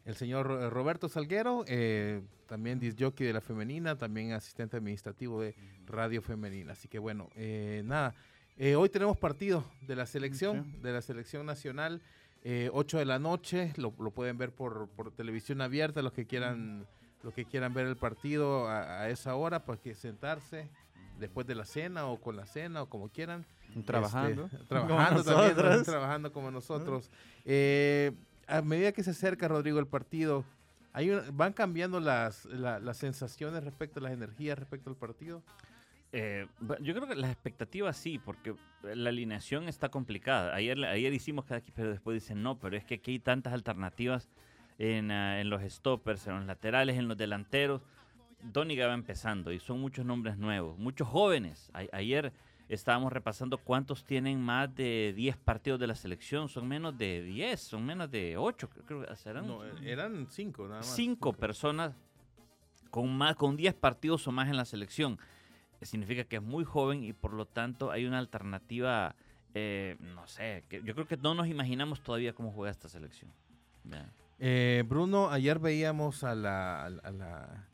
el 0.05 0.15
señor 0.15 0.47
Ro- 0.47 0.69
Roberto 0.69 1.09
Salguero, 1.09 1.65
eh, 1.69 2.21
también 2.47 2.79
disjockey 2.81 3.27
de 3.27 3.33
la 3.33 3.41
femenina, 3.41 3.97
también 3.97 4.33
asistente 4.33 4.77
administrativo 4.77 5.41
de 5.41 5.55
Radio 5.87 6.21
Femenina. 6.21 6.73
Así 6.73 6.87
que 6.87 6.99
bueno, 6.99 7.29
eh, 7.35 7.81
nada, 7.85 8.15
eh, 8.61 8.77
hoy 8.77 8.89
tenemos 8.91 9.17
partido 9.17 9.65
de 9.87 9.97
la 9.97 10.05
selección, 10.07 10.81
de 10.83 10.93
la 10.93 11.01
selección 11.03 11.47
nacional, 11.47 12.03
eh, 12.45 12.69
8 12.73 12.99
de 12.99 13.05
la 13.07 13.19
noche, 13.19 13.73
lo, 13.77 13.93
lo 13.99 14.11
pueden 14.11 14.37
ver 14.39 14.53
por, 14.53 14.89
por 14.89 15.11
televisión 15.13 15.61
abierta, 15.63 16.03
los 16.03 16.13
que 16.13 16.27
quieran, 16.27 16.87
los 17.23 17.33
que 17.35 17.45
quieran 17.47 17.73
ver 17.75 17.87
el 17.87 17.97
partido 17.97 18.69
a, 18.69 19.01
a 19.03 19.09
esa 19.11 19.35
hora, 19.35 19.65
para 19.65 19.81
que 19.81 19.95
sentarse 19.95 20.69
después 21.19 21.47
de 21.47 21.55
la 21.55 21.65
cena 21.65 22.07
o 22.07 22.21
con 22.21 22.37
la 22.37 22.47
cena 22.47 22.83
o 22.83 22.87
como 22.89 23.09
quieran. 23.09 23.45
Trabajando. 23.87 24.45
Este, 24.47 24.59
Como 24.69 24.87
trabajando 24.87 25.25
también, 25.25 25.57
¿no? 25.57 25.63
nosotros. 25.63 25.87
trabajando 25.87 26.33
como 26.33 26.51
nosotros. 26.51 27.11
Eh, 27.45 28.13
a 28.47 28.63
medida 28.63 28.93
que 28.93 29.03
se 29.03 29.11
acerca, 29.11 29.49
Rodrigo, 29.49 29.79
el 29.79 29.87
partido, 29.87 30.45
hay 30.93 31.11
una- 31.11 31.25
¿van 31.33 31.53
cambiando 31.53 32.01
las, 32.01 32.45
la- 32.47 32.79
las 32.81 32.97
sensaciones 32.97 33.63
respecto 33.65 34.01
a 34.01 34.03
las 34.03 34.13
energías 34.13 34.59
respecto 34.59 34.91
al 34.91 34.97
partido? 34.97 35.43
Eh, 36.13 36.47
yo 36.81 36.95
creo 36.95 37.07
que 37.07 37.15
las 37.15 37.31
expectativas 37.31 37.97
sí, 37.97 38.19
porque 38.19 38.55
la 38.83 39.11
alineación 39.11 39.69
está 39.69 39.89
complicada. 39.91 40.55
Ayer, 40.55 40.83
ayer 40.85 41.13
hicimos 41.13 41.45
cada 41.45 41.59
equipo, 41.59 41.77
pero 41.77 41.91
después 41.91 42.15
dicen 42.21 42.43
no, 42.43 42.59
pero 42.59 42.77
es 42.77 42.85
que 42.85 42.95
aquí 42.97 43.13
hay 43.13 43.19
tantas 43.21 43.53
alternativas 43.53 44.29
en, 44.79 45.11
ah, 45.13 45.41
en 45.41 45.51
los 45.51 45.63
stoppers, 45.63 46.27
en 46.27 46.37
los 46.37 46.47
laterales, 46.47 46.99
en 46.99 47.07
los 47.07 47.17
delanteros. 47.17 47.83
Doniga 48.43 48.87
va 48.89 48.95
empezando 48.95 49.53
y 49.53 49.61
son 49.61 49.81
muchos 49.81 50.05
nombres 50.05 50.37
nuevos, 50.39 50.79
muchos 50.79 51.07
jóvenes. 51.07 51.71
A- 51.75 51.85
ayer 51.97 52.33
estábamos 52.69 53.13
repasando 53.13 53.59
cuántos 53.59 54.05
tienen 54.05 54.41
más 54.41 54.75
de 54.75 55.13
10 55.15 55.37
partidos 55.37 55.79
de 55.79 55.87
la 55.87 55.95
selección. 55.95 56.49
Son 56.49 56.67
menos 56.67 56.97
de 56.97 57.23
10, 57.23 57.61
son 57.61 57.85
menos 57.85 58.11
de 58.11 58.37
8, 58.39 58.69
creo 58.87 59.05
que 59.07 59.17
serán 59.17 59.47
No, 59.47 59.65
eh, 59.65 59.71
eran 59.85 60.27
cinco 60.31 60.67
nada 60.67 60.81
más. 60.81 60.87
cinco 60.97 61.33
personas 61.35 61.95
con 62.91 63.15
más 63.17 63.37
con 63.37 63.57
10 63.57 63.75
partidos 63.75 64.27
o 64.27 64.33
más 64.33 64.49
en 64.49 64.57
la 64.57 64.65
selección. 64.65 65.19
Significa 65.83 66.25
que 66.25 66.37
es 66.37 66.43
muy 66.43 66.65
joven 66.65 67.03
y 67.05 67.13
por 67.13 67.33
lo 67.33 67.47
tanto 67.47 67.91
hay 67.91 68.05
una 68.07 68.19
alternativa, 68.19 69.15
eh, 69.55 69.97
no 70.01 70.27
sé, 70.27 70.65
que 70.69 70.83
yo 70.83 70.95
creo 70.95 71.07
que 71.07 71.17
no 71.17 71.35
nos 71.35 71.47
imaginamos 71.49 72.03
todavía 72.03 72.33
cómo 72.35 72.53
juega 72.53 72.71
esta 72.71 72.89
selección. 72.89 73.33
Eh, 74.39 74.85
Bruno, 74.87 75.31
ayer 75.31 75.59
veíamos 75.59 76.25
a 76.25 76.35
la... 76.35 76.85
a 76.87 76.91
la- 77.11 77.67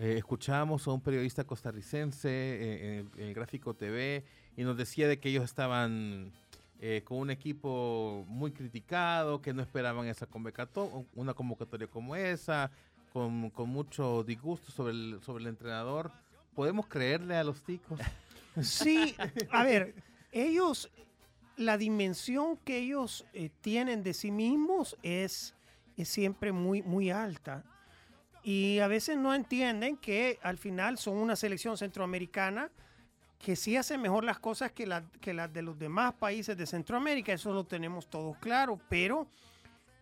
eh, 0.00 0.14
escuchábamos 0.16 0.86
a 0.86 0.92
un 0.92 1.00
periodista 1.00 1.42
costarricense 1.42 2.28
eh, 2.30 2.98
en, 3.00 3.10
en 3.20 3.28
el 3.28 3.34
Gráfico 3.34 3.74
TV 3.74 4.24
y 4.56 4.62
nos 4.62 4.76
decía 4.76 5.08
de 5.08 5.18
que 5.18 5.28
ellos 5.28 5.42
estaban 5.42 6.30
eh, 6.80 7.02
con 7.04 7.18
un 7.18 7.30
equipo 7.32 8.24
muy 8.28 8.52
criticado, 8.52 9.42
que 9.42 9.52
no 9.52 9.60
esperaban 9.60 10.06
esa 10.06 10.26
convocatoria, 10.26 11.04
una 11.16 11.34
convocatoria 11.34 11.88
como 11.88 12.14
esa, 12.14 12.70
con, 13.12 13.50
con 13.50 13.70
mucho 13.70 14.22
disgusto 14.22 14.70
sobre 14.70 14.92
el, 14.92 15.18
sobre 15.22 15.42
el 15.42 15.48
entrenador. 15.48 16.12
¿Podemos 16.58 16.88
creerle 16.88 17.36
a 17.36 17.44
los 17.44 17.62
ticos? 17.62 18.00
Sí, 18.62 19.14
a 19.52 19.62
ver, 19.62 19.94
ellos, 20.32 20.90
la 21.56 21.78
dimensión 21.78 22.56
que 22.56 22.78
ellos 22.78 23.24
eh, 23.32 23.50
tienen 23.60 24.02
de 24.02 24.12
sí 24.12 24.32
mismos 24.32 24.96
es, 25.04 25.54
es 25.96 26.08
siempre 26.08 26.50
muy, 26.50 26.82
muy 26.82 27.12
alta. 27.12 27.62
Y 28.42 28.80
a 28.80 28.88
veces 28.88 29.16
no 29.16 29.36
entienden 29.36 29.96
que 29.98 30.40
al 30.42 30.58
final 30.58 30.98
son 30.98 31.18
una 31.18 31.36
selección 31.36 31.78
centroamericana 31.78 32.72
que 33.38 33.54
sí 33.54 33.76
hace 33.76 33.96
mejor 33.96 34.24
las 34.24 34.40
cosas 34.40 34.72
que 34.72 34.84
las 34.84 35.04
que 35.20 35.32
las 35.34 35.52
de 35.52 35.62
los 35.62 35.78
demás 35.78 36.14
países 36.14 36.56
de 36.56 36.66
Centroamérica, 36.66 37.32
eso 37.32 37.52
lo 37.52 37.66
tenemos 37.66 38.10
todos 38.10 38.36
claro, 38.38 38.80
pero 38.88 39.28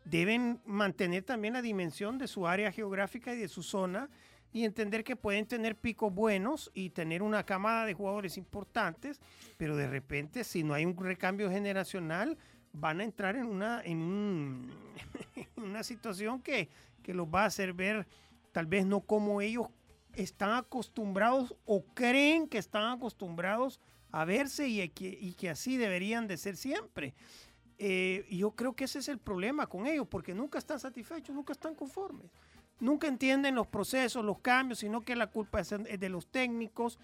deben 0.07 0.63
mantener 0.65 1.23
también 1.23 1.53
la 1.53 1.61
dimensión 1.61 2.17
de 2.17 2.27
su 2.27 2.47
área 2.47 2.73
geográfica 2.73 3.35
y 3.35 3.37
de 3.37 3.49
su 3.49 3.63
zona 3.63 4.09
y 4.57 4.65
entender 4.65 5.05
que 5.05 5.17
pueden 5.17 5.45
tener 5.45 5.77
picos 5.77 6.15
buenos 6.15 6.71
y 6.73 6.89
tener 6.89 7.23
una 7.23 7.45
camada 7.45 7.85
de 7.85 7.93
jugadores 7.93 8.39
importantes, 8.39 9.21
pero 9.59 9.77
de 9.77 9.87
repente 9.87 10.45
si 10.45 10.63
no 10.65 10.73
hay 10.73 10.87
un 10.87 10.97
recambio 10.97 11.51
generacional 11.51 12.39
van 12.73 13.01
a 13.01 13.05
entrar 13.05 13.37
en 13.37 13.45
una, 13.47 13.83
en 13.85 13.99
un- 13.99 14.71
en 15.35 15.63
una 15.63 15.83
situación 15.83 16.41
que, 16.41 16.71
que 17.03 17.13
los 17.13 17.27
va 17.27 17.43
a 17.43 17.47
hacer 17.47 17.75
ver 17.75 18.07
tal 18.53 18.65
vez 18.65 18.87
no 18.87 19.01
como 19.03 19.43
ellos 19.43 19.67
están 20.15 20.53
acostumbrados 20.55 21.55
o 21.67 21.85
creen 21.93 22.49
que 22.49 22.57
están 22.57 22.91
acostumbrados 22.97 23.79
a 24.11 24.25
verse 24.25 24.67
y 24.69 24.89
que, 24.89 25.09
y 25.21 25.35
que 25.35 25.51
así 25.51 25.77
deberían 25.77 26.27
de 26.27 26.39
ser 26.39 26.57
siempre. 26.57 27.13
Eh, 27.79 28.27
yo 28.31 28.53
creo 28.53 28.73
que 28.75 28.85
ese 28.85 29.01
es 29.01 29.09
el 29.09 29.19
problema 29.19 29.67
con 29.67 29.87
ellos, 29.87 30.07
porque 30.09 30.33
nunca 30.33 30.59
están 30.59 30.81
satisfechos, 30.81 31.35
nunca 31.35 31.53
están 31.53 31.75
conformes. 31.75 32.31
Nunca 32.81 33.07
entienden 33.07 33.55
los 33.55 33.67
procesos, 33.67 34.25
los 34.25 34.39
cambios, 34.41 34.81
sino 34.81 35.01
que 35.03 35.17
la 35.17 35.29
culpa 35.29 35.61
es, 35.61 35.71
de 35.71 36.09
los 36.09 36.27
técnicos. 36.27 36.99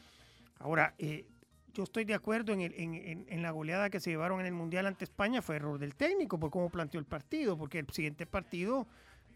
Ahora, 0.59 0.95
eh, 0.99 1.27
yo 1.73 1.85
estoy 1.85 2.05
de 2.05 2.13
acuerdo 2.15 2.53
en, 2.53 2.61
el- 2.61 2.75
en- 2.75 2.95
en- 2.95 3.27
en 3.29 3.43
la 3.43 3.51
goleada 3.51 3.89
que 3.89 3.99
se 4.01 4.11
llevaron 4.11 4.41
en 4.41 4.47
el 4.47 4.53
Mundial 4.53 4.87
ante 4.87 5.05
España, 5.05 5.41
fue 5.41 5.57
error 5.57 5.79
del 5.79 5.95
técnico 5.95 6.39
por 6.39 6.51
cómo 6.51 6.69
planteó 6.69 7.01
el 7.01 7.07
partido, 7.07 7.57
porque 7.57 7.79
el 7.79 7.89
siguiente 7.91 8.27
partido 8.27 8.87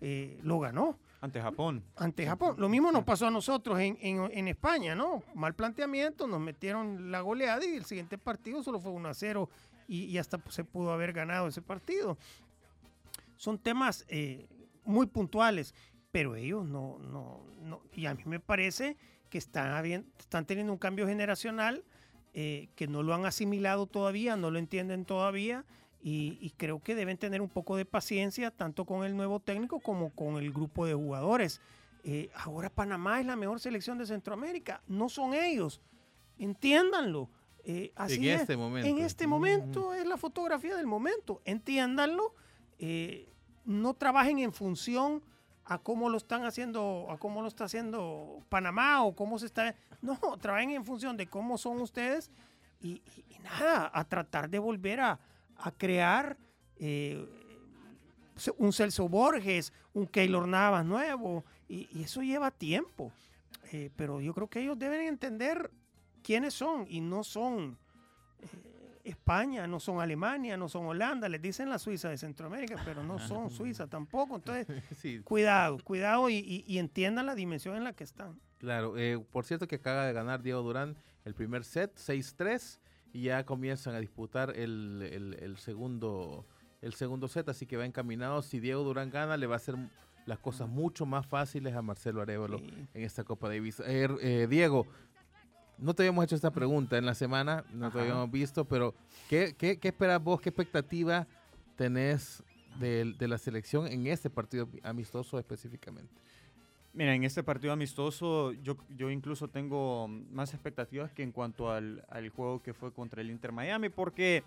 eh, 0.02 0.38
lo 0.42 0.60
ganó 0.60 0.98
Ante 1.22 1.40
Japón. 1.40 1.82
ante 1.96 2.26
Japón. 2.26 2.56
Lo 2.58 2.68
mismo 2.68 2.92
nos 2.92 3.04
pasó 3.04 3.26
a 3.28 3.30
nosotros 3.30 3.80
en, 3.80 4.46
España, 4.48 4.94
¿no? 4.94 5.22
Mal 5.34 5.54
planteamiento, 5.54 6.26
nos 6.26 6.38
metieron 6.38 7.10
la 7.10 7.22
goleada 7.22 7.64
y 7.64 7.76
el 7.76 7.86
siguiente 7.86 8.18
partido 8.18 8.62
solo 8.62 8.78
fue 8.78 8.92
1 8.92 9.08
a 9.08 9.14
0 9.14 9.48
y, 9.88 10.04
y 10.04 10.18
hasta 10.18 10.38
se 10.50 10.64
pudo 10.64 10.92
haber 10.92 11.14
ganado 11.14 11.48
ese 11.48 11.62
partido. 11.62 12.18
Son 13.36 13.58
temas 13.58 14.04
eh, 14.08 14.46
muy 14.84 15.06
puntuales, 15.06 15.74
pero 16.12 16.34
ellos 16.36 16.64
no, 16.66 16.98
no, 16.98 17.44
no. 17.62 17.82
Y 17.92 18.06
a 18.06 18.14
mí 18.14 18.22
me 18.26 18.40
parece 18.40 18.96
que 19.30 19.38
están, 19.38 19.84
están 20.18 20.46
teniendo 20.46 20.72
un 20.72 20.78
cambio 20.78 21.06
generacional 21.06 21.84
eh, 22.34 22.68
que 22.76 22.86
no 22.86 23.02
lo 23.02 23.14
han 23.14 23.24
asimilado 23.26 23.86
todavía, 23.86 24.36
no 24.36 24.50
lo 24.50 24.58
entienden 24.58 25.04
todavía. 25.04 25.64
Y, 26.02 26.38
y 26.40 26.50
creo 26.50 26.80
que 26.82 26.94
deben 26.94 27.18
tener 27.18 27.40
un 27.42 27.48
poco 27.48 27.76
de 27.76 27.84
paciencia, 27.84 28.50
tanto 28.50 28.84
con 28.84 29.04
el 29.04 29.16
nuevo 29.16 29.40
técnico 29.40 29.80
como 29.80 30.10
con 30.10 30.36
el 30.36 30.52
grupo 30.52 30.86
de 30.86 30.94
jugadores. 30.94 31.60
Eh, 32.04 32.30
ahora 32.34 32.70
Panamá 32.70 33.18
es 33.18 33.26
la 33.26 33.34
mejor 33.34 33.58
selección 33.58 33.98
de 33.98 34.06
Centroamérica, 34.06 34.80
no 34.86 35.08
son 35.08 35.34
ellos. 35.34 35.80
Entiéndanlo. 36.38 37.28
Eh, 37.64 37.90
así 37.96 38.16
En 38.28 38.34
es. 38.36 38.40
este 38.42 38.56
momento. 38.56 38.88
En 38.88 38.98
este 38.98 39.26
Mm. 39.26 39.30
momento 39.30 39.94
es 39.94 40.06
la 40.06 40.16
fotografía 40.16 40.76
del 40.76 40.86
momento. 40.86 41.42
Entiéndanlo. 41.44 42.34
no 43.64 43.94
trabajen 43.94 44.38
en 44.38 44.52
función 44.52 45.22
a 45.68 45.78
cómo 45.78 46.08
lo 46.08 46.16
están 46.16 46.44
haciendo, 46.44 47.08
a 47.10 47.18
cómo 47.18 47.42
lo 47.42 47.48
está 47.48 47.64
haciendo 47.64 48.40
Panamá 48.48 49.02
o 49.02 49.14
cómo 49.14 49.38
se 49.38 49.46
está. 49.46 49.74
No, 50.00 50.18
trabajen 50.40 50.70
en 50.70 50.84
función 50.84 51.16
de 51.16 51.26
cómo 51.26 51.58
son 51.58 51.80
ustedes 51.80 52.30
y, 52.80 53.02
nada, 53.42 53.90
a 53.92 54.04
tratar 54.04 54.48
de 54.48 54.58
volver 54.58 55.00
a, 55.00 55.18
a 55.56 55.70
crear 55.72 56.36
eh, 56.76 57.26
un 58.58 58.72
Celso 58.72 59.08
Borges, 59.08 59.72
un 59.92 60.06
Keylor 60.06 60.46
Navas 60.46 60.84
nuevo, 60.84 61.44
y, 61.68 61.88
y 61.92 62.04
eso 62.04 62.22
lleva 62.22 62.50
tiempo. 62.50 63.12
Eh, 63.72 63.90
pero 63.96 64.20
yo 64.20 64.32
creo 64.32 64.48
que 64.48 64.60
ellos 64.60 64.78
deben 64.78 65.00
entender 65.00 65.70
quiénes 66.22 66.54
son 66.54 66.86
y 66.88 67.00
no 67.00 67.24
son 67.24 67.76
eh, 68.38 68.75
España, 69.08 69.66
no 69.66 69.80
son 69.80 70.00
Alemania, 70.00 70.56
no 70.56 70.68
son 70.68 70.86
Holanda, 70.86 71.28
les 71.28 71.40
dicen 71.40 71.68
la 71.70 71.78
Suiza 71.78 72.08
de 72.08 72.18
Centroamérica, 72.18 72.76
pero 72.84 73.02
no 73.02 73.18
son 73.18 73.50
Suiza 73.50 73.86
tampoco. 73.86 74.36
Entonces, 74.36 74.66
sí, 74.98 75.20
cuidado, 75.24 75.78
cuidado 75.84 76.28
y, 76.28 76.34
y- 76.36 76.64
y 76.66 76.78
entiendan 76.78 77.26
la 77.26 77.34
dimensión 77.34 77.76
en 77.76 77.84
la 77.84 77.92
que 77.92 78.04
están. 78.04 78.38
claro. 78.58 78.96
Eh, 78.98 79.18
por 79.32 79.44
cierto 79.44 79.66
que 79.66 79.76
acaba 79.76 80.06
de 80.06 80.12
ganar 80.12 80.42
Diego 80.42 80.62
Durán 80.62 80.96
el 81.24 81.34
primer 81.34 81.64
set, 81.64 81.94
6-3, 81.96 82.78
y 83.12 83.22
ya 83.22 83.44
comienzan 83.46 83.94
a 83.94 84.00
disputar 84.00 84.50
el, 84.56 85.08
el- 85.10 85.34
el 85.40 85.56
segundo 85.56 86.46
el 86.82 86.92
segundo 86.94 87.26
set, 87.26 87.48
así 87.48 87.66
que 87.66 87.76
va 87.76 87.86
encaminado. 87.86 88.42
Si 88.42 88.60
Diego 88.60 88.84
Durán 88.84 89.10
gana, 89.10 89.36
le 89.36 89.46
va 89.46 89.54
a 89.54 89.56
hacer 89.56 89.74
las 90.26 90.38
cosas 90.38 90.68
mucho 90.68 91.06
más 91.06 91.26
fáciles 91.26 91.74
a 91.74 91.82
Marcelo 91.82 92.20
Arevalo 92.20 92.58
Sí. 92.58 92.86
en 92.94 93.02
esta 93.02 93.24
Copa 93.24 93.48
Davis. 93.48 93.80
Eh, 93.86 94.08
eh, 94.20 94.46
Diego, 94.48 94.86
no 95.78 95.94
te 95.94 96.02
habíamos 96.02 96.24
hecho 96.24 96.34
esta 96.34 96.50
pregunta 96.50 96.98
en 96.98 97.06
la 97.06 97.14
semana, 97.14 97.64
no 97.72 97.90
te 97.90 97.98
Ajá. 97.98 98.02
habíamos 98.02 98.30
visto, 98.30 98.64
pero 98.64 98.94
¿qué, 99.28 99.54
qué, 99.56 99.78
qué 99.78 99.88
esperas 99.88 100.22
vos, 100.22 100.40
qué 100.40 100.48
expectativa 100.48 101.26
tenés 101.76 102.42
de, 102.78 103.14
de 103.18 103.28
la 103.28 103.38
selección 103.38 103.86
en 103.86 104.06
este 104.06 104.30
partido 104.30 104.68
amistoso 104.82 105.38
específicamente? 105.38 106.12
Mira, 106.92 107.14
en 107.14 107.24
este 107.24 107.42
partido 107.42 107.74
amistoso 107.74 108.52
yo, 108.52 108.76
yo 108.96 109.10
incluso 109.10 109.48
tengo 109.48 110.08
más 110.08 110.54
expectativas 110.54 111.12
que 111.12 111.22
en 111.22 111.30
cuanto 111.30 111.70
al, 111.70 112.02
al 112.08 112.28
juego 112.30 112.62
que 112.62 112.72
fue 112.72 112.90
contra 112.92 113.20
el 113.20 113.30
Inter 113.30 113.52
Miami, 113.52 113.90
porque 113.90 114.42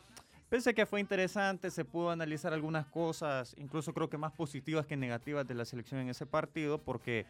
a 0.51 0.73
que 0.73 0.85
fue 0.87 0.99
interesante, 0.99 1.69
se 1.69 1.85
pudo 1.85 2.09
analizar 2.09 2.53
algunas 2.53 2.87
cosas, 2.87 3.55
incluso 3.59 3.93
creo 3.93 4.09
que 4.09 4.17
más 4.17 4.31
positivas 4.31 4.87
que 4.87 4.97
negativas 4.97 5.47
de 5.47 5.53
la 5.53 5.63
selección 5.63 6.01
en 6.01 6.09
ese 6.09 6.25
partido, 6.25 6.79
porque 6.79 7.27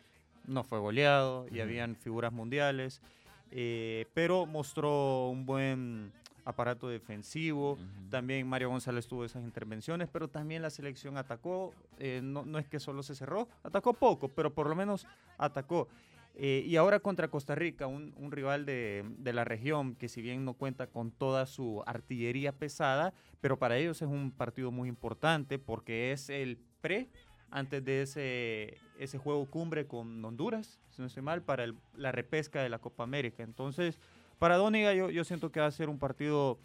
no 0.47 0.63
fue 0.63 0.80
goleado 0.80 1.45
y 1.52 1.60
habían 1.60 1.97
figuras 1.97 2.32
mundiales, 2.32 3.02
eh, 3.51 4.05
pero 4.13 4.45
mostró 4.45 5.29
un 5.29 5.45
buen 5.45 6.12
aparato 6.45 6.89
defensivo. 6.89 7.77
También 8.09 8.47
Mario 8.47 8.69
González 8.69 9.07
tuvo 9.07 9.25
esas 9.25 9.43
intervenciones, 9.43 10.09
pero 10.12 10.27
también 10.27 10.62
la 10.62 10.69
selección 10.69 11.17
atacó. 11.17 11.73
eh, 11.99 12.21
no, 12.23 12.45
no 12.45 12.57
es 12.57 12.67
que 12.67 12.79
solo 12.79 13.03
se 13.03 13.15
cerró, 13.15 13.47
atacó 13.63 13.93
poco, 13.93 14.29
pero 14.29 14.53
por 14.53 14.67
lo 14.67 14.75
menos 14.75 15.05
atacó. 15.38 15.88
Eh, 16.35 16.63
y 16.65 16.77
ahora 16.77 16.99
contra 16.99 17.27
Costa 17.27 17.53
Rica, 17.53 17.85
un, 17.88 18.13
un 18.15 18.31
rival 18.31 18.65
de, 18.65 19.03
de 19.17 19.33
la 19.33 19.43
región 19.43 19.95
que 19.95 20.07
si 20.07 20.21
bien 20.21 20.45
no 20.45 20.53
cuenta 20.53 20.88
con 20.88 21.12
toda 21.12 21.45
su 21.45 21.83
artillería 21.85 22.53
pesada, 22.53 23.13
pero 23.41 23.59
para 23.59 23.77
ellos 23.77 24.01
es 24.01 24.07
un 24.07 24.31
partido 24.31 24.71
muy 24.71 24.88
importante 24.88 25.59
porque 25.59 26.13
es 26.13 26.29
el 26.29 26.57
pre 26.81 27.09
antes 27.51 27.83
de 27.83 28.01
ese, 28.03 28.77
ese 28.97 29.17
juego 29.17 29.45
cumbre 29.45 29.85
con 29.88 30.23
Honduras, 30.23 30.79
si 30.89 31.01
no 31.01 31.07
estoy 31.07 31.23
mal, 31.23 31.41
para 31.41 31.63
el- 31.63 31.75
la 31.95 32.12
repesca 32.12 32.62
de 32.62 32.69
la 32.69 32.79
Copa 32.79 33.03
América. 33.03 33.43
Entonces, 33.43 33.99
para 34.38 34.57
Dóniga 34.57 34.93
yo, 34.93 35.09
yo 35.09 35.23
siento 35.23 35.51
que 35.51 35.59
va 35.59 35.65
a 35.65 35.71
ser 35.71 35.89
un 35.89 35.99
partido 35.99 36.59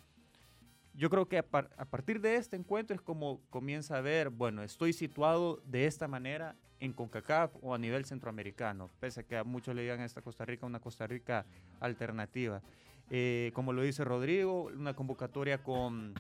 yo 0.97 1.11
creo 1.11 1.27
que 1.27 1.39
a, 1.39 1.43
par- 1.43 1.71
a 1.77 1.85
partir 1.87 2.21
de 2.21 2.37
este 2.37 2.55
encuentro 2.55 2.95
es 2.95 3.03
como 3.03 3.41
comienza 3.51 3.97
a 3.97 4.01
ver, 4.01 4.31
bueno, 4.31 4.63
estoy 4.63 4.93
situado 4.93 5.61
de 5.65 5.87
esta 5.87 6.07
manera 6.07 6.55
en 6.79 6.93
CONCACAF 6.93 7.51
o 7.63 7.75
a 7.75 7.79
nivel 7.79 8.05
centroamericano, 8.05 8.89
pese 9.01 9.21
a 9.21 9.23
que 9.25 9.37
a 9.37 9.43
muchos 9.43 9.75
le 9.75 9.83
digan 9.83 9.99
a 10.01 10.05
esta 10.05 10.23
Costa 10.23 10.45
Rica 10.45 10.67
una 10.67 10.79
Costa 10.79 11.07
Rica 11.09 11.47
alternativa. 11.81 12.63
Eh, 13.11 13.51
como 13.55 13.73
lo 13.73 13.83
dice 13.83 14.05
Rodrigo, 14.05 14.67
una 14.67 14.95
convocatoria 14.95 15.59
con 15.65 16.15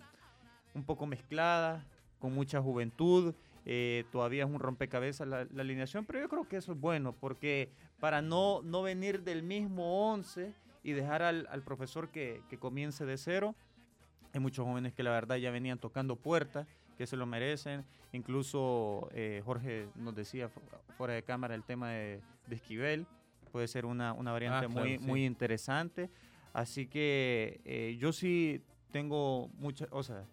un 0.74 0.85
poco 0.85 1.07
mezclada, 1.07 1.85
con 2.18 2.35
mucha 2.35 2.61
juventud, 2.61 3.33
eh, 3.66 4.05
todavía 4.12 4.44
es 4.44 4.50
un 4.50 4.61
rompecabezas 4.61 5.27
la, 5.27 5.44
la 5.50 5.62
alineación, 5.62 6.05
pero 6.05 6.20
yo 6.20 6.29
creo 6.29 6.46
que 6.48 6.57
eso 6.57 6.72
es 6.72 6.81
bueno, 6.81 7.12
porque 7.12 7.70
para 8.00 8.20
no, 8.22 8.61
no 8.62 8.83
venir 8.83 9.22
del 9.22 9.42
mismo 9.42 10.11
11 10.12 10.53
y 10.83 10.92
dejar 10.92 11.22
al, 11.22 11.46
al 11.50 11.62
profesor 11.62 12.11
que, 12.11 12.42
que 12.48 12.59
comience 12.59 13.07
de 13.07 13.16
cero, 13.16 13.55
hay 14.33 14.40
muchos 14.40 14.66
jóvenes 14.66 14.92
que 14.92 15.03
la 15.03 15.11
verdad 15.12 15.37
ya 15.37 15.50
venían 15.50 15.79
tocando 15.79 16.16
puertas, 16.16 16.66
que 16.98 17.07
se 17.07 17.16
lo 17.16 17.24
merecen. 17.27 17.85
Incluso 18.12 19.09
eh, 19.12 19.42
Jorge 19.44 19.88
nos 19.94 20.14
decía 20.14 20.48
fu- 20.48 20.61
fuera 20.96 21.14
de 21.14 21.22
cámara 21.22 21.55
el 21.55 21.62
tema 21.64 21.90
de, 21.92 22.20
de 22.48 22.57
Esquivel. 22.57 23.07
Puede 23.53 23.68
ser 23.68 23.87
una, 23.87 24.12
una 24.12 24.33
variante 24.33 24.66
Ah, 24.66 24.68
claro, 24.68 24.88
muy, 24.88 24.98
sí. 24.98 25.05
muy 25.05 25.24
interesante. 25.24 26.11
Así 26.53 26.87
que 26.87 27.61
eh, 27.64 27.96
yo 27.98 28.12
sí 28.12 28.61
tengo 28.90 29.48
mucha, 29.55 29.87
o 29.90 30.03
sea, 30.03 30.24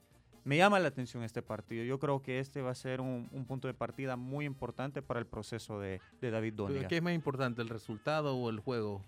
me 0.44 0.58
llama 0.58 0.80
la 0.80 0.88
atención 0.88 1.24
este 1.24 1.42
partido. 1.42 1.84
Yo 1.84 2.00
creo 2.00 2.22
que 2.22 2.40
este 2.40 2.62
va 2.62 2.72
a 2.72 2.76
ser 2.76 3.02
un, 3.02 3.30
un 3.32 3.46
punto 3.46 3.68
de 3.68 3.74
partida 3.74 4.16
muy 4.16 4.46
importante 4.46 5.02
para 5.02 5.20
el 5.20 5.26
proceso 5.26 5.80
de, 5.80 6.02
de 6.20 6.32
David 6.32 6.54
Dóniga. 6.54 6.88
¿Qué 6.88 6.98
es 6.98 7.04
más 7.04 7.14
importante, 7.14 7.62
el 7.62 7.70
resultado 7.70 8.36
o 8.36 8.50
el 8.50 8.60
juego? 8.60 9.02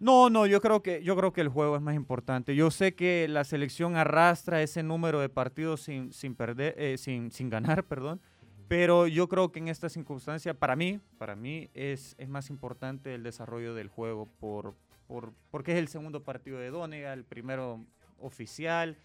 No, 0.00 0.30
no, 0.30 0.46
yo 0.46 0.60
creo 0.60 0.80
que 0.80 1.02
yo 1.02 1.16
creo 1.16 1.32
que 1.32 1.40
el 1.40 1.48
juego 1.48 1.74
es 1.74 1.82
más 1.82 1.96
importante. 1.96 2.54
Yo 2.54 2.70
sé 2.70 2.94
que 2.94 3.26
la 3.28 3.42
selección 3.44 3.96
arrastra 3.96 4.62
ese 4.62 4.82
número 4.82 5.20
de 5.20 5.28
partidos 5.28 5.80
sin, 5.80 6.12
sin 6.12 6.36
perder, 6.36 6.74
eh, 6.78 6.98
sin, 6.98 7.32
sin 7.32 7.50
ganar, 7.50 7.84
perdón. 7.88 8.20
Pero 8.68 9.06
yo 9.06 9.28
creo 9.28 9.50
que 9.50 9.58
en 9.58 9.68
esta 9.68 9.88
circunstancia, 9.88 10.52
para 10.52 10.76
mí, 10.76 11.00
para 11.16 11.34
mí 11.34 11.70
es, 11.72 12.14
es 12.18 12.28
más 12.28 12.50
importante 12.50 13.14
el 13.14 13.22
desarrollo 13.22 13.74
del 13.74 13.88
juego 13.88 14.26
por, 14.38 14.74
por, 15.06 15.32
porque 15.50 15.72
es 15.72 15.78
el 15.78 15.88
segundo 15.88 16.22
partido 16.22 16.58
de 16.58 16.70
Dónega, 16.70 17.14
el 17.14 17.24
primero 17.24 17.80
oficial, 18.20 18.98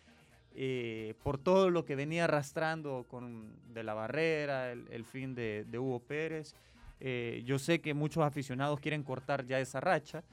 eh, 0.56 1.16
por 1.24 1.38
todo 1.38 1.70
lo 1.70 1.84
que 1.84 1.96
venía 1.96 2.26
arrastrando 2.26 3.06
con 3.08 3.56
de 3.74 3.84
la 3.84 3.94
barrera, 3.94 4.72
el, 4.72 5.06
fin 5.06 5.34
de, 5.34 5.66
Hugo 5.78 6.00
Pérez. 6.00 6.56
Eh, 7.00 7.42
yo 7.46 7.58
sé 7.60 7.82
que 7.82 7.94
muchos 7.94 8.24
aficionados 8.24 8.80
quieren 8.80 9.04
cortar 9.04 9.46
ya 9.46 9.60
esa 9.60 9.80
racha, 9.82 10.24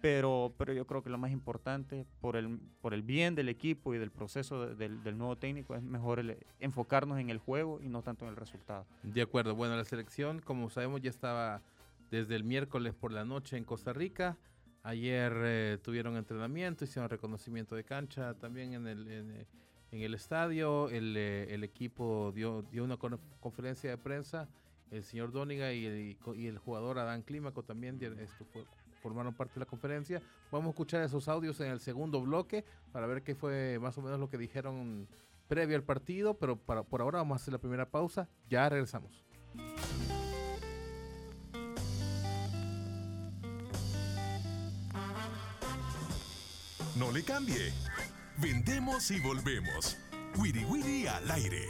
pero, 0.00 0.52
pero 0.58 0.72
yo 0.72 0.86
creo 0.86 1.02
que 1.02 1.10
lo 1.10 1.18
más 1.18 1.30
importante 1.30 2.06
por 2.20 2.36
el, 2.36 2.58
por 2.80 2.92
el 2.92 3.02
bien 3.02 3.34
del 3.34 3.48
equipo 3.48 3.94
y 3.94 3.98
del 3.98 4.10
proceso 4.10 4.66
de- 4.74 4.88
del, 4.88 5.16
nuevo 5.16 5.36
técnico 5.36 5.74
es 5.74 5.82
mejor 5.82 6.36
enfocarnos 6.60 7.18
en 7.18 7.30
el 7.30 7.38
juego 7.38 7.80
y 7.80 7.88
no 7.88 8.02
tanto 8.02 8.24
en 8.24 8.30
el 8.30 8.36
resultado. 8.36 8.84
De 9.02 9.22
acuerdo. 9.22 9.54
Bueno, 9.54 9.76
la 9.76 9.84
selección, 9.84 10.40
como 10.40 10.70
sabemos, 10.70 11.00
ya 11.00 11.10
estaba 11.10 11.62
desde 12.10 12.34
el 12.36 12.44
miércoles 12.44 12.94
por 12.94 13.12
la 13.12 13.24
noche 13.24 13.56
en 13.56 13.64
Costa 13.64 13.92
Rica. 13.92 14.36
Ayer 14.82 15.32
eh, 15.36 15.78
tuvieron 15.82 16.16
entrenamiento, 16.16 16.84
hicieron 16.84 17.10
reconocimiento 17.10 17.74
de 17.74 17.84
cancha 17.84 18.34
también 18.34 18.74
en 18.74 18.86
el, 18.86 19.46
en 19.92 20.02
el 20.02 20.14
estadio. 20.14 20.88
El, 20.90 21.16
eh, 21.16 21.54
el 21.54 21.64
equipo 21.64 22.32
dio, 22.34 22.62
dio 22.70 22.84
una 22.84 22.96
con- 22.96 23.20
conferencia 23.40 23.90
de 23.90 23.98
prensa. 23.98 24.48
El 24.90 25.02
señor 25.04 25.32
Dóniga 25.32 25.72
y 25.72 25.84
el, 25.84 26.16
y 26.36 26.46
el 26.46 26.58
jugador 26.58 26.98
Adán 26.98 27.22
Clímaco 27.22 27.62
también 27.62 27.98
dieron- 27.98 28.18
esto 28.20 28.44
fue- 28.52 28.64
formaron 29.02 29.34
parte 29.34 29.54
de 29.54 29.60
la 29.60 29.66
conferencia. 29.66 30.20
Vamos 30.50 30.68
a 30.68 30.70
escuchar 30.70 31.02
esos 31.02 31.28
audios 31.28 31.60
en 31.60 31.70
el 31.70 31.80
segundo 31.80 32.20
bloque 32.22 32.64
para 32.92 33.06
ver 33.06 33.22
qué 33.22 33.34
fue 33.34 33.78
más 33.80 33.96
o 33.98 34.02
menos 34.02 34.18
lo 34.18 34.28
que 34.30 34.38
dijeron 34.38 35.06
previo 35.46 35.76
al 35.76 35.82
partido, 35.84 36.34
pero 36.34 36.56
para, 36.56 36.82
por 36.82 37.00
ahora 37.00 37.18
vamos 37.18 37.38
a 37.38 37.42
hacer 37.42 37.52
la 37.52 37.58
primera 37.58 37.88
pausa. 37.90 38.28
Ya 38.48 38.68
regresamos. 38.68 39.24
No 46.96 47.12
le 47.12 47.22
cambie. 47.22 47.72
Vendemos 48.40 49.10
y 49.10 49.18
volvemos. 49.18 49.96
Wiri 50.36 50.64
Wiri 50.64 51.08
al 51.08 51.28
aire. 51.28 51.66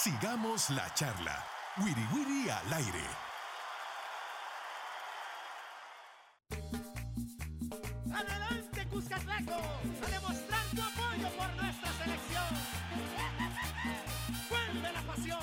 Sigamos 0.00 0.70
la 0.70 0.94
charla. 0.94 1.44
Wiri 1.78 2.06
Wiri 2.14 2.48
al 2.48 2.72
aire. 2.72 3.04
Adelante, 8.14 8.86
Cuscatlaco, 8.90 9.54
a 9.54 10.10
demostrar 10.10 10.64
tu 10.70 10.82
apoyo 10.82 11.28
por 11.36 11.56
nuestra 11.56 11.92
selección. 11.94 12.54
Vuelve 14.48 14.92
la 14.92 15.02
pasión. 15.02 15.40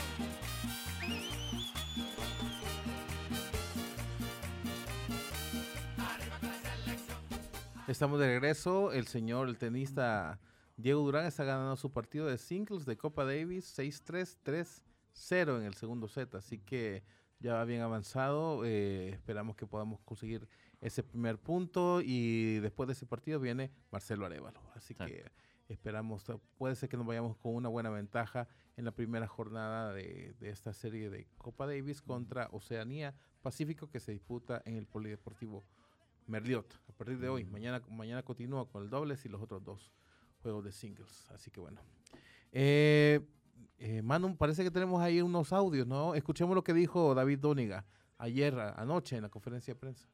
Arriba 5.97 6.39
con 6.39 6.49
la 6.49 6.75
selección. 6.85 7.17
Estamos 7.89 8.19
de 8.21 8.27
regreso. 8.27 8.93
El 8.93 9.07
señor, 9.07 9.49
el 9.49 9.57
tenista 9.57 10.39
Diego 10.77 11.01
Durán 11.03 11.25
está 11.25 11.43
ganando 11.43 11.75
su 11.77 11.91
partido 11.91 12.25
de 12.27 12.37
singles 12.37 12.85
de 12.85 12.97
Copa 12.97 13.23
Davis 13.23 13.77
6-3, 13.77 14.37
3-0 15.13 15.57
en 15.59 15.63
el 15.63 15.73
segundo 15.75 16.07
set. 16.07 16.35
Así 16.35 16.59
que 16.59 17.03
ya 17.39 17.53
va 17.53 17.65
bien 17.65 17.81
avanzado. 17.81 18.65
eh, 18.65 19.09
esperamos 19.09 19.55
que 19.55 19.65
podamos 19.65 19.99
conseguir 20.01 20.47
ese 20.81 21.01
primer 21.03 21.37
punto. 21.37 22.01
Y 22.01 22.59
después 22.59 22.87
de 22.87 22.93
ese 22.93 23.05
partido 23.05 23.39
viene 23.39 23.71
Marcelo 23.91 24.25
Arevalo. 24.25 24.59
Así 24.75 24.93
Exacto. 24.93 25.13
que 25.13 25.31
esperamos, 25.73 26.25
puede 26.57 26.75
ser 26.75 26.89
que 26.89 26.97
nos 26.97 27.07
vayamos 27.07 27.37
con 27.37 27.55
una 27.55 27.69
buena 27.69 27.89
ventaja 27.89 28.47
en 28.75 28.83
la 28.85 28.91
primera 28.91 29.27
jornada 29.27 29.93
de, 29.93 30.35
de 30.39 30.49
esta 30.49 30.73
serie 30.73 31.09
de 31.09 31.25
Copa 31.37 31.65
Davis 31.65 32.01
contra 32.01 32.49
Oceanía 32.51 33.15
Pacífico 33.41 33.89
que 33.89 33.99
se 33.99 34.11
disputa 34.11 34.61
en 34.65 34.75
el 34.75 34.85
Polideportivo 34.85 35.63
Merliot. 36.27 36.81
A 36.89 36.91
partir 36.93 37.19
de 37.19 37.29
hoy, 37.29 37.45
mañana, 37.45 37.81
mañana 37.89 38.23
continúa 38.23 38.67
con 38.67 38.83
el 38.83 38.89
dobles 38.89 39.25
y 39.25 39.29
los 39.29 39.41
otros 39.41 39.63
dos 39.63 39.91
juegos 40.45 40.63
de 40.63 40.71
singles. 40.71 41.25
Así 41.33 41.49
que 41.49 41.59
bueno. 41.59 41.81
Eh, 42.51 43.19
eh, 43.79 44.01
Manu, 44.03 44.37
parece 44.37 44.63
que 44.63 44.69
tenemos 44.69 45.01
ahí 45.01 45.19
unos 45.21 45.51
audios, 45.51 45.87
¿no? 45.87 46.13
Escuchemos 46.13 46.53
lo 46.53 46.63
que 46.63 46.71
dijo 46.71 47.15
David 47.15 47.39
Dóniga 47.39 47.83
ayer, 48.19 48.53
anoche, 48.77 49.15
en 49.15 49.23
la 49.23 49.29
conferencia 49.29 49.73
de 49.73 49.79
prensa. 49.79 50.07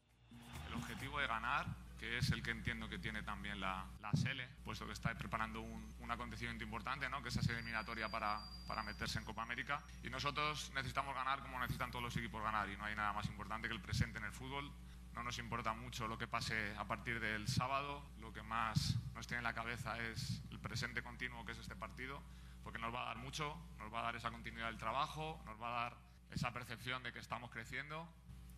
El 0.69 0.75
objetivo 0.75 1.19
de 1.19 1.27
ganar, 1.27 1.67
que 1.99 2.17
es 2.17 2.31
el 2.31 2.41
que 2.41 2.51
entiendo 2.51 2.87
que 2.87 2.97
tiene 2.97 3.23
también 3.23 3.59
la, 3.59 3.85
la 3.99 4.11
SELE, 4.13 4.47
puesto 4.63 4.87
que 4.87 4.93
está 4.93 5.13
preparando 5.15 5.59
un, 5.59 5.93
un 5.99 6.11
acontecimiento 6.11 6.63
importante, 6.63 7.09
¿no? 7.09 7.21
que 7.21 7.27
es 7.27 7.35
esa 7.35 7.51
eliminatoria 7.51 8.07
para, 8.07 8.39
para 8.67 8.83
meterse 8.83 9.19
en 9.19 9.25
Copa 9.25 9.43
América. 9.43 9.83
Y 10.01 10.09
nosotros 10.09 10.71
necesitamos 10.73 11.13
ganar 11.13 11.41
como 11.41 11.59
necesitan 11.59 11.91
todos 11.91 12.03
los 12.03 12.15
equipos 12.15 12.41
ganar, 12.41 12.69
y 12.69 12.77
no 12.77 12.85
hay 12.85 12.95
nada 12.95 13.11
más 13.11 13.27
importante 13.27 13.67
que 13.67 13.73
el 13.73 13.81
presente 13.81 14.17
en 14.17 14.23
el 14.23 14.31
fútbol. 14.31 14.71
No 15.13 15.23
nos 15.23 15.37
importa 15.39 15.73
mucho 15.73 16.07
lo 16.07 16.17
que 16.17 16.27
pase 16.27 16.73
a 16.77 16.85
partir 16.85 17.19
del 17.19 17.47
sábado, 17.47 18.03
lo 18.19 18.31
que 18.31 18.41
más 18.41 18.97
nos 19.13 19.27
tiene 19.27 19.39
en 19.39 19.43
la 19.43 19.53
cabeza 19.53 19.99
es 19.99 20.41
el 20.49 20.59
presente 20.59 21.03
continuo 21.03 21.45
que 21.45 21.51
es 21.51 21.57
este 21.57 21.75
partido, 21.75 22.21
porque 22.63 22.79
nos 22.79 22.93
va 22.93 23.03
a 23.03 23.05
dar 23.07 23.17
mucho, 23.17 23.57
nos 23.77 23.93
va 23.93 23.99
a 23.99 24.03
dar 24.03 24.15
esa 24.15 24.31
continuidad 24.31 24.67
del 24.67 24.77
trabajo, 24.77 25.41
nos 25.45 25.61
va 25.61 25.67
a 25.67 25.83
dar 25.83 25.97
esa 26.31 26.51
percepción 26.53 27.03
de 27.03 27.11
que 27.11 27.19
estamos 27.19 27.51
creciendo 27.51 28.07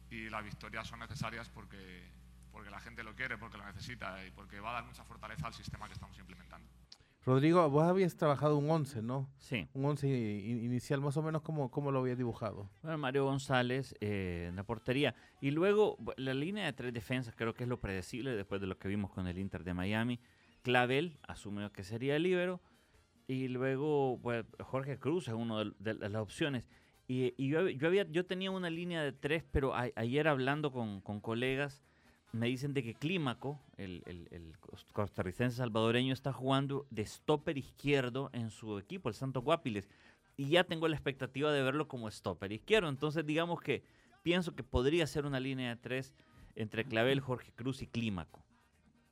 y 0.10 0.30
las 0.30 0.44
victorias 0.44 0.88
son 0.88 1.00
necesarias 1.00 1.50
porque, 1.50 2.08
porque 2.52 2.70
la 2.70 2.80
gente 2.80 3.04
lo 3.04 3.16
quiere, 3.16 3.38
porque 3.38 3.58
lo 3.58 3.66
necesita 3.66 4.24
y 4.26 4.32
porque 4.32 4.60
va 4.60 4.70
a 4.72 4.74
dar 4.74 4.84
mucha 4.84 5.04
fortaleza 5.04 5.48
al 5.48 5.54
sistema 5.54 5.88
que 5.88 5.94
estamos 5.94 6.18
implementando. 6.20 6.70
Rodrigo, 7.26 7.70
vos 7.70 7.84
habías 7.84 8.18
trabajado 8.18 8.58
un 8.58 8.70
11, 8.70 9.02
¿no? 9.02 9.30
Sí. 9.38 9.66
Un 9.74 9.86
11 9.86 10.10
i- 10.10 10.66
inicial, 10.66 11.00
más 11.00 11.16
o 11.16 11.22
menos, 11.22 11.42
¿cómo, 11.42 11.72
cómo 11.72 11.90
lo 11.92 12.00
habías 12.00 12.18
dibujado? 12.18 12.70
Bueno, 12.82 12.98
Mario 12.98 13.24
González 13.24 13.96
eh, 14.02 14.48
en 14.50 14.58
la 14.58 14.64
portería. 14.66 15.16
Y 15.40 15.52
luego 15.52 15.98
la 16.18 16.34
línea 16.34 16.66
de 16.66 16.74
tres 16.74 16.94
defensas 16.94 17.34
creo 17.36 17.54
que 17.54 17.64
es 17.64 17.70
lo 17.70 17.80
predecible 17.80 18.32
después 18.36 18.60
de 18.60 18.68
lo 18.68 18.78
que 18.78 18.90
vimos 18.90 19.10
con 19.12 19.28
el 19.28 19.38
Inter 19.38 19.64
de 19.64 19.74
Miami. 19.74 20.20
Clavel 20.64 21.18
asumió 21.26 21.72
que 21.72 21.84
sería 21.86 22.18
el 22.18 22.24
líbero. 22.24 22.60
Y 23.26 23.48
luego 23.48 24.20
pues, 24.22 24.46
Jorge 24.60 25.00
Cruz 25.00 25.30
es 25.30 25.34
una 25.34 25.64
de, 25.64 25.72
de 25.80 26.10
las 26.10 26.22
opciones. 26.22 26.68
Y, 27.08 27.34
y 27.38 27.48
yo, 27.48 27.70
yo, 27.70 27.88
había, 27.88 28.04
yo 28.04 28.26
tenía 28.26 28.52
una 28.52 28.70
línea 28.70 29.02
de 29.02 29.14
tres, 29.14 29.46
pero 29.50 29.74
a- 29.74 29.90
ayer 29.96 30.28
hablando 30.28 30.74
con, 30.74 31.00
con 31.00 31.22
colegas 31.22 31.82
me 32.34 32.48
dicen 32.48 32.74
de 32.74 32.84
que 32.84 32.94
Clímaco, 32.96 33.62
el, 33.78 34.04
el- 34.06 34.28
el 34.32 34.60
cos- 34.60 34.86
costarricense 34.92 35.58
salvadoreño, 35.58 36.14
está 36.14 36.34
jugando 36.34 36.86
de 36.90 37.06
stopper 37.06 37.58
izquierdo 37.58 38.30
en 38.34 38.50
su 38.50 38.78
equipo, 38.78 39.08
el 39.08 39.16
Santos 39.16 39.44
Guapiles 39.44 39.88
y 40.36 40.50
ya 40.50 40.64
tengo 40.64 40.88
la 40.88 40.96
expectativa 40.96 41.52
de 41.52 41.62
verlo 41.62 41.88
como 41.88 42.10
stopper 42.10 42.52
izquierdo. 42.52 42.90
Entonces, 42.90 43.26
digamos 43.26 43.62
que 43.62 43.84
pienso 44.24 44.56
que 44.56 44.64
podría 44.64 45.06
ser 45.08 45.26
una 45.26 45.40
línea 45.40 45.70
de 45.70 45.76
tres 45.82 46.14
entre 46.56 46.86
Clavel, 46.86 47.20
Jorge 47.20 47.52
Cruz 47.54 47.82
y 47.84 47.88
Clímaco. 47.88 48.44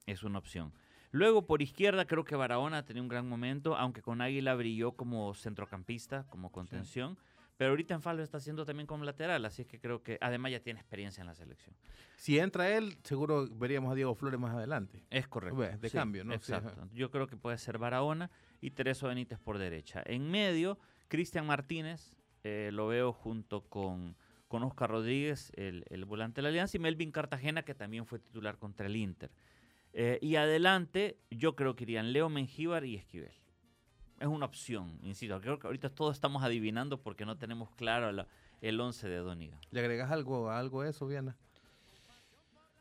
Es 0.07 0.23
una 0.23 0.39
opción. 0.39 0.73
Luego, 1.11 1.45
por 1.45 1.61
izquierda, 1.61 2.05
creo 2.05 2.23
que 2.23 2.35
Barahona 2.35 2.85
tenía 2.85 3.03
un 3.03 3.07
gran 3.09 3.27
momento, 3.29 3.75
aunque 3.75 4.01
con 4.01 4.21
Águila 4.21 4.55
brilló 4.55 4.93
como 4.93 5.33
centrocampista, 5.35 6.25
como 6.29 6.51
contención. 6.51 7.17
Pero 7.61 7.73
ahorita 7.73 7.93
en 7.93 8.01
Falo 8.01 8.23
está 8.23 8.37
haciendo 8.37 8.65
también 8.65 8.87
como 8.87 9.05
lateral, 9.05 9.45
así 9.45 9.61
es 9.61 9.67
que 9.67 9.79
creo 9.79 10.01
que 10.01 10.17
además 10.19 10.51
ya 10.51 10.61
tiene 10.61 10.79
experiencia 10.79 11.21
en 11.21 11.27
la 11.27 11.35
selección. 11.35 11.75
Si 12.15 12.39
entra 12.39 12.75
él, 12.75 12.97
seguro 13.03 13.47
veríamos 13.51 13.91
a 13.91 13.93
Diego 13.93 14.15
Flores 14.15 14.39
más 14.39 14.55
adelante. 14.55 15.05
Es 15.11 15.27
correcto. 15.27 15.59
Ve, 15.59 15.77
de 15.77 15.91
cambio, 15.91 16.23
¿no? 16.23 16.31
Sí. 16.39 16.53
Exacto. 16.53 16.89
Yo 16.91 17.11
creo 17.11 17.27
que 17.27 17.37
puede 17.37 17.59
ser 17.59 17.77
Barahona 17.77 18.31
y 18.61 18.71
Tereso 18.71 19.09
Benítez 19.09 19.37
por 19.37 19.59
derecha. 19.59 20.01
En 20.07 20.31
medio, 20.31 20.79
Cristian 21.07 21.45
Martínez, 21.45 22.15
eh, 22.43 22.71
lo 22.73 22.87
veo 22.87 23.13
junto 23.13 23.61
con, 23.69 24.17
con 24.47 24.63
Oscar 24.63 24.89
Rodríguez, 24.89 25.51
el, 25.55 25.85
el 25.91 26.05
volante 26.05 26.37
de 26.37 26.41
la 26.41 26.49
Alianza, 26.49 26.77
y 26.77 26.79
Melvin 26.79 27.11
Cartagena, 27.11 27.61
que 27.61 27.75
también 27.75 28.07
fue 28.07 28.17
titular 28.17 28.57
contra 28.57 28.87
el 28.87 28.95
Inter. 28.95 29.29
Eh, 29.93 30.17
y 30.19 30.35
adelante, 30.35 31.19
yo 31.29 31.55
creo 31.55 31.75
que 31.75 31.83
irían 31.83 32.11
Leo 32.11 32.27
Mengíbar 32.27 32.85
y 32.85 32.95
Esquivel. 32.95 33.35
Es 34.21 34.27
una 34.27 34.45
opción, 34.45 34.99
insisto. 35.01 35.41
Creo 35.41 35.57
que 35.59 35.65
ahorita 35.67 35.89
todos 35.89 36.15
estamos 36.15 36.43
adivinando 36.43 37.01
porque 37.01 37.25
no 37.25 37.37
tenemos 37.37 37.69
claro 37.71 38.11
la- 38.11 38.27
el 38.61 38.79
11 38.79 39.09
de 39.09 39.17
Doniga. 39.17 39.57
¿Le 39.71 39.79
agregas 39.79 40.11
algo, 40.11 40.51
algo 40.51 40.81
a 40.81 40.87
eso, 40.89 41.07
Viana? 41.07 41.35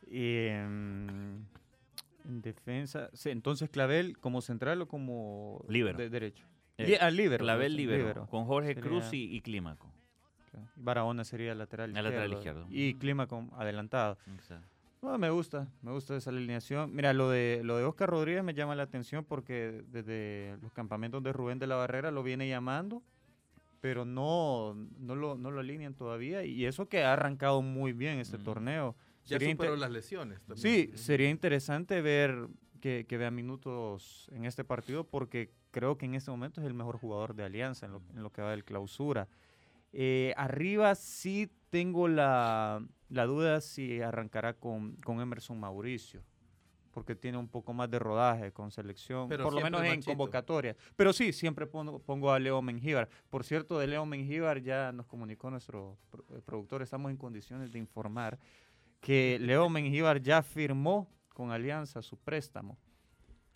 Y, 0.07 0.47
em, 0.49 1.45
en 2.25 2.43
defensa, 2.43 3.09
sí, 3.15 3.31
entonces 3.31 3.71
Clavel 3.71 4.19
como 4.19 4.41
central 4.43 4.83
o 4.83 4.89
como 4.89 5.65
Líbero. 5.69 5.97
de 5.99 6.11
derecho. 6.11 6.47
Eh, 6.77 6.87
Li- 6.89 6.95
ah, 7.01 7.11
líbero. 7.11 7.43
Clavel 7.45 7.73
pues, 7.73 7.77
Libero, 7.77 7.99
líbero. 8.03 8.27
con 8.27 8.45
Jorge 8.47 8.75
Cruz 8.75 9.05
Sería- 9.05 9.25
y, 9.33 9.37
y 9.37 9.41
Clímaco. 9.41 9.91
Claro. 10.51 10.67
Barahona 10.77 11.25
sería 11.25 11.55
lateral 11.55 11.97
El 11.97 12.05
lateral 12.05 12.33
izquierdo. 12.33 12.67
Y 12.71 12.95
Clima 12.95 13.27
con 13.27 13.51
adelantado. 13.57 14.19
Exacto. 14.35 14.67
No, 15.03 15.17
me 15.17 15.31
gusta, 15.31 15.67
me 15.83 15.93
gusta 15.93 16.17
esa 16.17 16.29
alineación. 16.31 16.95
Mira, 16.95 17.13
lo 17.15 17.31
de 17.31 17.63
lo 17.65 17.79
de 17.79 17.85
Oscar 17.85 18.11
Rodríguez 18.11 18.45
me 18.45 18.53
llama 18.53 18.75
la 18.75 18.83
atención 18.83 19.25
porque 19.25 19.83
desde 19.89 20.59
los 20.61 20.73
campamentos 20.73 21.23
de 21.23 21.33
Rubén 21.33 21.59
de 21.59 21.67
la 21.67 21.77
Barrera 21.77 22.11
lo 22.11 22.23
viene 22.23 22.47
llamando, 22.49 23.03
pero 23.81 24.05
no, 24.05 24.75
no, 24.99 25.15
lo, 25.15 25.37
no 25.39 25.51
lo 25.51 25.61
alinean 25.61 25.95
todavía. 25.95 26.45
Y 26.45 26.67
eso 26.67 26.87
que 26.87 27.03
ha 27.03 27.15
arrancado 27.15 27.63
muy 27.63 27.93
bien 27.95 28.19
este 28.19 28.37
Mm. 28.37 28.43
torneo. 28.45 28.97
Ya 29.25 29.39
Sería 29.39 29.53
superó 29.55 29.77
las 29.77 29.91
lesiones 29.91 30.41
también. 30.43 30.59
Sí, 30.59 30.91
sería 30.97 31.31
interesante 31.31 32.03
ver 32.03 32.49
que, 32.81 33.07
que 33.09 33.17
vea 33.17 33.31
minutos 33.31 34.29
en 34.33 34.45
este 34.45 34.65
partido 34.65 35.05
porque 35.05 35.51
creo 35.71 35.97
que 35.97 36.05
en 36.07 36.15
este 36.15 36.31
momento 36.31 36.61
es 36.61 36.67
el 36.67 36.75
mejor 36.75 36.99
jugador 36.99 37.35
de 37.35 37.45
Alianza 37.45 37.87
en 37.87 37.93
lo, 37.93 38.03
en 38.15 38.23
lo 38.23 38.31
que 38.33 38.43
va 38.43 38.51
del 38.51 38.65
clausura. 38.65 39.29
Eh, 39.93 40.35
arriba 40.37 40.95
sí 40.95 41.51
tengo 41.71 42.07
la, 42.09 42.83
la 43.11 43.27
duda 43.27 43.61
si 43.61 44.01
arrancará 44.01 44.55
con, 44.55 44.97
con 44.97 45.21
Emerson 45.21 45.61
Mauricio, 45.61 46.23
porque 46.93 47.15
tiene 47.15 47.39
un 47.39 47.47
poco 47.49 47.73
más 47.73 47.91
de 47.91 47.99
rodaje 47.99 48.51
con 48.53 48.71
selección, 48.71 49.29
Pero 49.29 49.45
por 49.45 49.53
lo 49.53 49.61
menos 49.61 49.83
en 49.85 50.03
convocatoria. 50.03 50.75
Pero 50.97 51.13
sí, 51.13 51.33
siempre 51.33 51.67
pongo, 51.67 51.99
pongo 52.01 52.33
a 52.33 52.39
Leo 52.39 52.61
Mengíbar. 52.63 53.09
Por 53.29 53.45
cierto, 53.45 53.79
de 53.79 53.87
Leo 53.87 54.05
Mengíbar 54.07 54.61
ya 54.63 54.91
nos 54.93 55.07
comunicó 55.07 55.51
nuestro 55.51 55.99
eh, 56.31 56.41
productor, 56.45 56.83
estamos 56.83 57.11
en 57.11 57.17
condiciones 57.17 57.71
de 57.73 57.79
informar 57.79 58.39
que 59.01 59.39
Leo 59.41 59.69
Mengíbar 59.69 60.21
ya 60.21 60.43
firmó 60.43 61.09
con 61.35 61.51
Alianza 61.53 62.03
su 62.03 62.17
préstamo. 62.17 62.77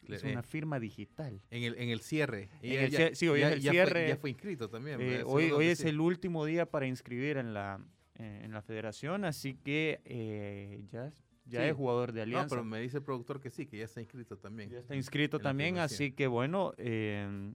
Es 0.07 0.23
una 0.23 0.43
firma 0.43 0.79
digital. 0.79 1.41
En 1.51 1.63
el, 1.63 1.79
en 1.79 1.89
el 1.89 2.01
cierre. 2.01 2.51
En 2.61 2.73
Ya- 2.73 2.83
el 2.85 2.91
ya- 2.91 2.99
cie- 3.11 3.15
sí, 3.15 3.27
hoy 3.29 3.41
ya- 3.41 3.49
es 3.49 3.55
el 3.55 3.61
ya 3.63 3.71
fue- 3.71 3.75
cierre. 3.85 4.09
ya 4.09 4.17
fue 4.17 4.31
inscrito 4.31 4.69
también. 4.69 5.01
Eh, 5.01 5.23
hoy 5.25 5.67
es 5.67 5.81
el 5.85 5.99
último 5.99 6.45
día 6.45 6.67
para 6.71 6.87
inscribir 6.87 7.39
en 7.39 7.55
la, 7.55 7.81
eh, 8.17 8.43
en 8.45 8.53
la 8.53 8.63
federación, 8.63 9.25
así 9.25 9.55
que 9.55 10.01
eh, 10.05 10.85
ya, 10.91 11.13
ya 11.47 11.61
Sí. 11.63 11.67
es 11.69 11.75
jugador 11.75 12.13
de 12.13 12.21
No, 12.21 12.23
Alianza. 12.25 12.49
pero 12.57 12.65
me 12.65 12.81
dice 12.81 12.99
el 12.99 13.03
productor 13.03 13.41
que 13.41 13.51
sí, 13.51 13.67
que 13.67 13.77
ya 13.79 13.85
está 13.85 14.01
inscrito 14.01 14.39
también. 14.39 14.71
Ya 14.71 14.79
está 14.79 14.95
inscrito 14.95 15.39
también, 15.41 15.79
así 15.79 16.13
que 16.13 16.27
bueno, 16.27 16.73
eh, 16.77 17.53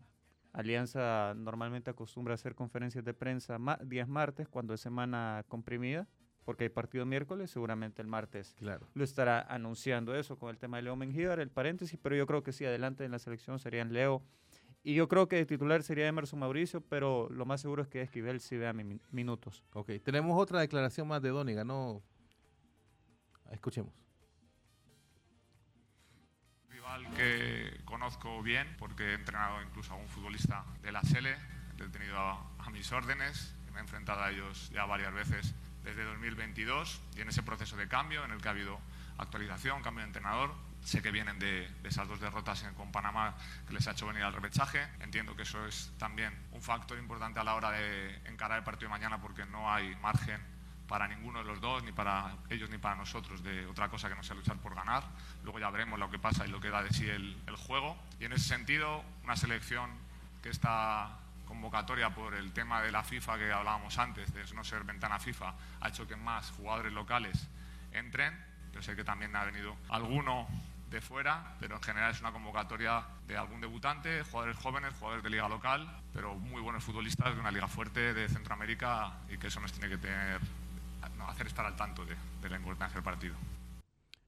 Alianza 0.51 1.33
normalmente 1.35 1.91
acostumbra 1.91 2.33
a 2.33 2.35
hacer 2.35 2.55
conferencias 2.55 3.03
de 3.05 3.13
prensa 3.13 3.57
días 3.85 4.07
martes, 4.07 4.47
cuando 4.47 4.73
es 4.73 4.81
semana 4.81 5.45
comprimida, 5.47 6.07
porque 6.43 6.63
hay 6.65 6.69
partido 6.69 7.05
miércoles, 7.05 7.51
seguramente 7.51 8.01
el 8.01 8.07
martes 8.07 8.55
Claro. 8.57 8.87
lo 8.95 9.03
estará 9.03 9.41
anunciando 9.41 10.15
eso 10.15 10.37
con 10.39 10.49
el 10.49 10.57
tema 10.57 10.77
de 10.77 10.83
Leo 10.83 10.95
Mengíbar, 10.95 11.39
el 11.39 11.51
paréntesis, 11.51 11.99
pero 12.01 12.15
yo 12.15 12.25
creo 12.25 12.41
que 12.43 12.51
sí, 12.51 12.65
adelante 12.65 13.05
en 13.05 13.11
la 13.11 13.19
selección 13.19 13.59
serían 13.59 13.93
Leo. 13.93 14.23
Y 14.83 14.93
yo 14.95 15.07
creo 15.09 15.27
que 15.27 15.35
de 15.35 15.45
titular 15.45 15.83
sería 15.83 16.07
Emerson 16.07 16.39
Mauricio, 16.39 16.81
pero 16.81 17.27
lo 17.29 17.45
más 17.45 17.61
seguro 17.61 17.81
es 17.83 17.89
que 17.89 18.01
Esquivel 18.01 18.39
sí 18.39 18.57
vea 18.57 18.71
mi- 18.73 18.83
min- 18.85 19.01
minutos. 19.11 19.63
Ok, 19.73 19.91
tenemos 20.03 20.41
otra 20.41 20.61
declaración 20.61 21.07
más 21.07 21.21
de 21.21 21.29
Dóniga, 21.29 21.63
¿no? 21.65 22.01
Escuchemos. 23.51 23.93
Rival 26.69 27.13
que 27.15 27.81
conozco 27.85 28.41
bien 28.41 28.67
porque 28.77 29.03
he 29.11 29.13
entrenado 29.15 29.61
incluso 29.61 29.93
a 29.93 29.97
un 29.97 30.07
futbolista 30.07 30.65
de 30.81 30.91
la 30.91 31.01
SELE, 31.03 31.35
he 31.77 31.89
tenido 31.89 32.17
a, 32.17 32.49
a 32.59 32.69
mis 32.69 32.91
órdenes, 32.91 33.55
me 33.73 33.79
he 33.79 33.81
enfrentado 33.81 34.21
a 34.21 34.31
ellos 34.31 34.69
ya 34.71 34.85
varias 34.85 35.13
veces 35.13 35.53
desde 35.83 36.03
2022 36.03 37.01
y 37.17 37.21
en 37.21 37.29
ese 37.29 37.41
proceso 37.43 37.75
de 37.77 37.87
cambio 37.87 38.23
en 38.25 38.31
el 38.31 38.41
que 38.41 38.47
ha 38.47 38.51
habido 38.51 38.79
actualización, 39.17 39.81
cambio 39.81 40.01
de 40.03 40.07
entrenador, 40.07 40.53
sé 40.83 41.01
que 41.01 41.11
vienen 41.11 41.37
de, 41.39 41.67
de 41.81 41.89
esas 41.89 42.07
dos 42.07 42.19
derrotas 42.19 42.63
en- 42.63 42.73
con 42.73 42.91
Panamá 42.91 43.35
que 43.67 43.73
les 43.73 43.87
ha 43.87 43.91
hecho 43.91 44.07
venir 44.07 44.23
al 44.23 44.33
repechaje. 44.33 44.87
Entiendo 45.01 45.35
que 45.35 45.43
eso 45.43 45.65
es 45.65 45.91
también 45.97 46.33
un 46.51 46.61
factor 46.61 46.97
importante 46.97 47.39
a 47.39 47.43
la 47.43 47.55
hora 47.55 47.71
de 47.71 48.15
encarar 48.25 48.57
el 48.59 48.63
partido 48.63 48.87
de 48.89 48.97
mañana 48.97 49.19
porque 49.21 49.45
no 49.45 49.71
hay 49.71 49.95
margen 49.97 50.41
para 50.87 51.07
ninguno 51.07 51.39
de 51.39 51.45
los 51.45 51.61
dos, 51.61 51.83
ni 51.83 51.91
para 51.91 52.35
ellos 52.49 52.67
ni 52.71 52.79
para 52.79 52.95
nosotros, 52.95 53.43
de 53.43 53.67
otra 53.67 53.89
cosa 53.89 54.09
que 54.09 54.15
no 54.15 54.23
sea 54.23 54.35
luchar 54.35 54.57
por 54.57 54.73
ganar. 54.73 55.03
Luego 55.43 55.59
ya 55.59 55.69
veremos 55.69 55.99
lo 55.99 56.09
que 56.09 56.17
pasa 56.17 56.47
y 56.47 56.49
lo 56.49 56.59
que 56.59 56.69
da 56.71 56.81
de 56.81 56.89
sí 56.91 57.07
el, 57.07 57.37
el 57.45 57.55
juego. 57.57 57.95
Y 58.19 58.25
en 58.25 58.33
ese 58.33 58.45
sentido, 58.47 59.03
una 59.23 59.35
selección 59.35 59.91
que 60.41 60.49
está 60.49 61.19
convocatoria 61.45 62.09
por 62.15 62.33
el 62.33 62.53
tema 62.53 62.81
de 62.81 62.91
la 62.91 63.03
FIFA 63.03 63.37
que 63.37 63.51
hablábamos 63.51 63.99
antes, 63.99 64.33
de 64.33 64.43
no 64.55 64.63
ser 64.63 64.83
ventana 64.83 65.19
FIFA, 65.19 65.53
ha 65.81 65.89
hecho 65.89 66.07
que 66.07 66.15
más 66.15 66.49
jugadores 66.51 66.91
locales 66.93 67.47
entren. 67.91 68.35
Yo 68.73 68.81
sé 68.81 68.95
que 68.95 69.03
también 69.03 69.35
ha 69.35 69.43
venido 69.45 69.75
alguno 69.89 70.47
de 70.89 71.01
fuera, 71.01 71.55
pero 71.59 71.75
en 71.75 71.81
general 71.81 72.11
es 72.11 72.19
una 72.19 72.31
convocatoria 72.31 73.05
de 73.27 73.37
algún 73.37 73.61
debutante, 73.61 74.23
jugadores 74.23 74.57
jóvenes, 74.57 74.93
jugadores 74.95 75.23
de 75.23 75.29
liga 75.29 75.47
local, 75.47 75.87
pero 76.13 76.35
muy 76.35 76.61
buenos 76.61 76.83
futbolistas 76.83 77.33
de 77.35 77.39
una 77.39 77.51
liga 77.51 77.67
fuerte 77.67 78.13
de 78.13 78.27
Centroamérica 78.27 79.19
y 79.29 79.37
que 79.37 79.47
eso 79.47 79.59
nos 79.59 79.71
tiene 79.71 79.89
que 79.89 79.97
tener, 79.97 80.41
no, 81.17 81.27
hacer 81.29 81.47
estar 81.47 81.65
al 81.65 81.75
tanto 81.75 82.05
de, 82.05 82.15
de 82.41 82.49
la 82.49 82.57
importancia 82.57 82.95
del 82.95 83.03
partido. 83.03 83.35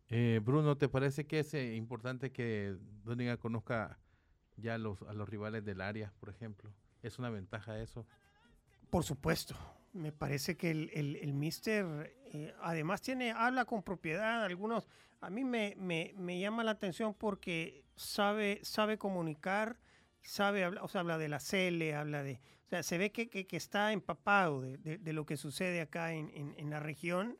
Eh, 0.09 0.39
Bruno, 0.43 0.77
¿te 0.77 0.89
parece 0.89 1.25
que 1.25 1.39
es 1.39 1.53
eh, 1.53 1.75
importante 1.75 2.31
que 2.31 2.75
Doniga 3.03 3.37
conozca 3.37 3.97
ya 4.57 4.77
los, 4.77 5.01
a 5.03 5.13
los 5.13 5.27
rivales 5.27 5.65
del 5.65 5.81
área, 5.81 6.11
por 6.19 6.29
ejemplo? 6.29 6.69
¿Es 7.01 7.17
una 7.17 7.29
ventaja 7.29 7.79
eso? 7.79 8.05
Por 8.89 9.03
supuesto. 9.03 9.55
Me 9.93 10.11
parece 10.11 10.55
que 10.55 10.69
el, 10.69 10.89
el, 10.93 11.15
el 11.15 11.33
Mister 11.33 12.13
eh, 12.33 12.53
además 12.61 13.01
tiene, 13.01 13.31
habla 13.31 13.65
con 13.65 13.83
propiedad. 13.83 14.43
Algunos, 14.43 14.87
a 15.21 15.29
mí 15.29 15.43
me, 15.43 15.75
me, 15.77 16.13
me 16.17 16.39
llama 16.39 16.63
la 16.63 16.71
atención 16.71 17.13
porque 17.13 17.85
sabe, 17.95 18.59
sabe 18.63 18.97
comunicar, 18.97 19.79
sabe 20.21 20.63
hablar, 20.63 20.83
o 20.83 20.87
sea, 20.87 21.01
habla 21.01 21.17
de 21.17 21.29
la 21.29 21.39
CL, 21.39 21.93
habla 21.93 22.23
de, 22.23 22.41
o 22.65 22.69
sea, 22.69 22.83
se 22.83 22.97
ve 22.97 23.11
que, 23.11 23.29
que, 23.29 23.57
está 23.57 23.93
empapado 23.93 24.61
de, 24.61 24.77
de, 24.77 25.13
lo 25.13 25.25
que 25.25 25.37
sucede 25.37 25.81
acá 25.81 26.13
en, 26.13 26.31
en, 26.33 26.55
en 26.57 26.69
la 26.69 26.79
región. 26.79 27.37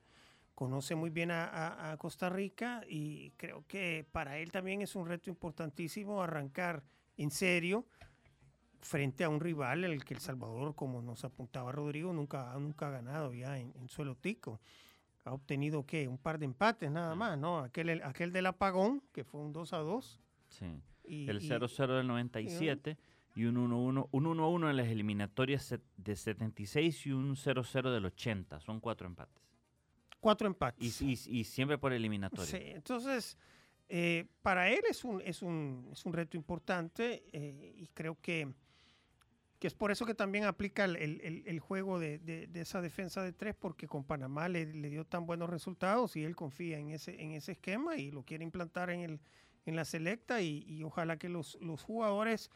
Conoce 0.54 0.94
muy 0.94 1.10
bien 1.10 1.32
a 1.32 1.96
Costa 1.98 2.30
Rica 2.30 2.84
y 2.88 3.32
creo 3.32 3.66
que 3.68 4.06
para 4.12 4.38
él 4.38 4.52
también 4.52 4.84
es 4.84 4.96
un 4.96 5.08
reto 5.08 5.32
importantísimo 5.32 6.22
arrancar 6.22 6.84
en 7.18 7.32
serio 7.32 7.88
frente 8.82 9.24
a 9.24 9.30
un 9.30 9.40
rival 9.40 9.84
el 9.84 10.04
que 10.04 10.14
El 10.14 10.20
Salvador, 10.20 10.76
como 10.76 11.02
nos 11.02 11.24
apuntaba 11.24 11.72
Rodrigo, 11.72 12.14
nunca, 12.14 12.54
nunca 12.60 12.88
ha 12.88 12.92
ganado 12.92 13.34
ya 13.34 13.58
en, 13.58 13.74
en 13.76 13.90
suelo 13.90 14.16
tico. 14.16 14.60
Ha 15.24 15.34
obtenido, 15.34 15.86
¿qué? 15.86 16.08
Un 16.08 16.18
par 16.18 16.40
de 16.40 16.46
empates 16.46 16.90
nada 16.90 17.14
más, 17.16 17.38
¿no? 17.38 17.60
Aquel, 17.60 17.90
el- 17.90 18.04
aquel 18.04 18.32
del 18.32 18.48
apagón, 18.48 19.04
que 19.12 19.24
fue 19.24 19.40
un 19.42 19.54
2 19.54 19.74
a 19.74 19.78
2. 19.78 20.20
Sí. 20.50 20.66
Y, 21.06 21.30
el 21.30 21.42
y 21.44 21.48
0-0 21.48 21.96
del 21.98 22.08
97 22.08 22.98
y 23.36 23.46
un 23.46 23.56
1-1 23.58 24.08
un 24.12 24.26
1-1 24.26 24.70
en 24.70 24.78
las 24.78 24.88
eliminatorias 24.88 25.76
de 25.98 26.16
76 26.16 27.06
y 27.06 27.12
un 27.12 27.36
0-0 27.36 27.92
del 27.92 28.06
80. 28.06 28.60
Son 28.60 28.80
cuatro 28.80 29.08
empates. 29.08 29.42
cuatro 30.20 30.48
empates. 30.48 31.02
Y, 31.02 31.14
y- 31.14 31.40
y 31.40 31.44
siempre 31.44 31.78
por 31.78 31.94
eliminatoria. 31.94 32.46
Sí, 32.46 32.58
entonces, 32.62 33.38
eh, 33.90 34.26
para 34.42 34.70
él 34.70 34.82
es 34.90 35.04
un, 35.04 35.22
es 35.22 35.42
un, 35.42 35.90
es 35.92 36.06
un 36.06 36.14
reto 36.14 36.36
importante 36.38 37.24
eh, 37.32 37.74
y 37.78 37.88
creo 37.94 38.18
que, 38.22 38.52
que 39.62 39.68
es 39.68 39.76
por 39.76 39.92
eso 39.92 40.08
que 40.08 40.16
también 40.16 40.46
aplica 40.46 40.86
el, 40.86 40.96
el- 40.96 41.44
el- 41.46 41.60
juego 41.60 42.00
de, 42.00 42.18
de- 42.18 42.50
esa 42.60 42.82
defensa 42.82 43.22
de 43.22 43.32
tres, 43.32 43.54
porque 43.54 43.88
con 43.88 44.04
Panamá 44.04 44.50
le, 44.50 44.66
dio 44.66 45.06
tan 45.06 45.28
buenos 45.28 45.52
resultados 45.52 46.16
y 46.16 46.24
él 46.24 46.36
confía 46.36 46.80
en 46.80 46.90
ese, 46.90 47.22
en 47.22 47.34
ese 47.34 47.52
esquema 47.52 47.96
y 47.96 48.10
lo 48.10 48.24
quiere 48.24 48.44
implantar 48.44 48.90
en, 48.90 49.02
el, 49.02 49.20
en 49.68 49.76
la 49.76 49.86
selecta 49.86 50.42
y, 50.42 50.82
ojalá 50.84 51.18
que 51.18 51.30
los, 51.30 51.60
los 51.62 51.84
jugadores 51.84 52.50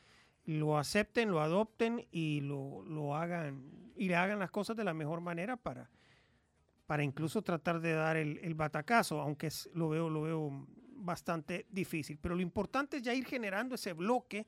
lo 0.45 0.79
acepten, 0.79 1.29
lo 1.29 1.41
adopten 1.41 2.07
y 2.11 2.41
lo, 2.41 2.81
lo 2.81 3.15
hagan 3.15 3.69
y 3.95 4.07
le 4.07 4.15
hagan 4.15 4.39
las 4.39 4.49
cosas 4.49 4.75
de 4.75 4.83
la 4.83 4.95
mejor 4.95 5.21
manera 5.21 5.57
para, 5.57 5.91
para 6.87 7.03
incluso 7.03 7.43
tratar 7.43 7.81
de 7.81 7.93
dar 7.93 8.17
el, 8.17 8.39
el 8.39 8.55
batacazo, 8.55 9.21
aunque 9.21 9.49
lo 9.75 9.89
veo, 9.89 10.09
lo 10.09 10.23
veo 10.23 10.67
bastante 10.95 11.67
difícil. 11.69 12.17
Pero 12.17 12.33
lo 12.33 12.41
importante 12.41 12.97
es 12.97 13.03
ya 13.03 13.13
ir 13.13 13.27
generando 13.27 13.75
ese 13.75 13.93
bloque 13.93 14.47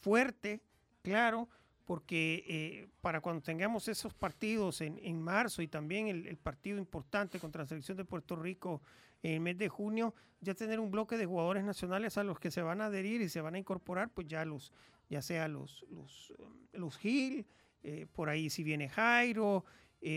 fuerte, 0.00 0.60
claro, 1.00 1.48
porque 1.86 2.44
eh, 2.48 2.88
para 3.00 3.20
cuando 3.20 3.40
tengamos 3.40 3.86
esos 3.86 4.12
partidos 4.12 4.80
en, 4.80 4.98
en 5.02 5.22
marzo 5.22 5.62
y 5.62 5.68
también 5.68 6.08
el, 6.08 6.36
partido 6.36 6.78
importante 6.78 7.38
contra 7.38 7.62
la 7.62 7.68
selección 7.68 7.96
de 7.96 8.04
Puerto 8.04 8.34
Rico 8.34 8.82
en 9.22 9.34
el 9.34 9.40
mes 9.40 9.56
de 9.56 9.68
junio, 9.68 10.12
ya 10.40 10.54
tener 10.54 10.80
un 10.80 10.90
bloque 10.90 11.16
de 11.16 11.26
jugadores 11.26 11.64
nacionales 11.64 12.18
a 12.18 12.24
los 12.24 12.40
que 12.40 12.50
se 12.50 12.60
van 12.60 12.80
a 12.80 12.86
adherir 12.86 13.22
y 13.22 13.28
se 13.28 13.40
van 13.40 13.54
a 13.54 13.58
incorporar, 13.58 14.10
pues 14.10 14.26
ya 14.26 14.44
los, 14.44 14.72
ya 15.08 15.22
sea 15.22 15.46
los, 15.46 15.86
los, 15.88 16.34
eh, 16.38 16.44
los 16.72 16.98
Gil, 16.98 17.46
eh, 17.84 18.06
por 18.12 18.28
ahí 18.28 18.50
si 18.50 18.64
viene 18.64 18.88
Jairo, 18.88 19.64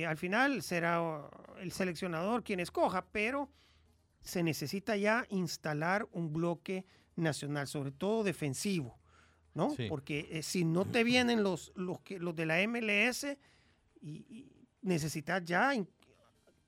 al 0.07 0.17
final 0.17 0.61
será 0.61 1.01
uh, 1.01 1.57
el 1.61 1.71
seleccionador 1.71 2.43
quien 2.43 2.59
escoja, 2.59 3.07
pero 3.11 3.49
se 4.21 4.43
necesita 4.43 4.97
ya 4.97 5.25
instalar 5.29 6.07
un 6.11 6.31
bloque 6.31 6.85
nacional, 7.15 7.67
sobre 7.67 7.91
todo 7.91 8.23
defensivo, 8.23 8.98
¿no? 9.59 9.69
Sí. 9.75 9.87
Porque 9.89 10.27
eh, 10.31 10.43
si 10.43 10.63
no 10.65 10.85
te 10.85 11.03
vienen 11.03 11.43
los, 11.43 11.71
los, 11.75 11.99
que, 12.01 12.17
los 12.19 12.35
de 12.35 12.45
la 12.45 12.55
MLS, 12.67 13.25
y, 14.01 14.09
y 14.29 14.51
necesitas 14.81 15.43
ya 15.45 15.73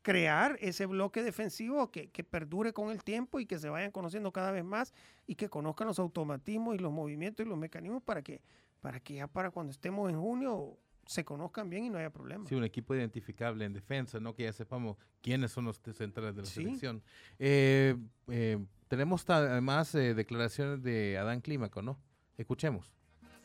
crear 0.02 0.58
ese 0.62 0.86
bloque 0.88 1.22
defensivo 1.24 1.92
que, 1.92 2.10
que 2.10 2.24
perdure 2.24 2.74
con 2.74 2.90
el 2.90 3.04
tiempo 3.04 3.40
y 3.40 3.46
que 3.46 3.60
se 3.60 3.70
vayan 3.70 3.92
conociendo 3.92 4.32
cada 4.32 4.52
vez 4.52 4.64
más 4.64 4.94
y 5.28 5.36
que 5.36 5.48
conozcan 5.48 5.88
los 5.88 6.00
automatismos 6.00 6.76
y 6.76 6.80
los 6.80 6.92
movimientos 6.92 7.46
y 7.46 7.50
los 7.50 7.58
mecanismos 7.58 8.02
para 8.02 8.22
que, 8.24 8.42
para 8.82 9.00
que 9.00 9.16
ya 9.16 9.28
para 9.28 9.52
cuando 9.52 9.72
estemos 9.72 10.10
en 10.10 10.20
junio 10.20 10.78
se 11.06 11.24
conozcan 11.24 11.70
bien 11.70 11.86
y 11.86 11.90
no 11.90 11.98
haya 12.00 12.10
problema. 12.10 12.48
Sí, 12.48 12.56
un 12.56 12.64
equipo 12.64 12.96
identificable 12.96 13.66
en 13.66 13.74
defensa, 13.74 14.20
¿no? 14.20 14.34
Que 14.34 14.44
ya 14.44 14.54
sepamos 14.54 14.98
quiénes 15.22 15.52
son 15.52 15.66
los 15.66 15.80
centrales 15.94 16.36
de 16.36 16.42
la 16.42 16.48
Sí. 16.48 16.64
selección. 16.64 17.04
Eh, 17.38 17.96
eh, 18.30 18.58
tenemos 18.88 19.30
además 19.30 19.94
eh, 19.96 20.14
declaraciones 20.14 20.82
de 20.84 21.18
Adán 21.18 21.42
Clímaco, 21.42 21.82
¿no? 21.82 22.00
Escuchemos. 22.42 22.92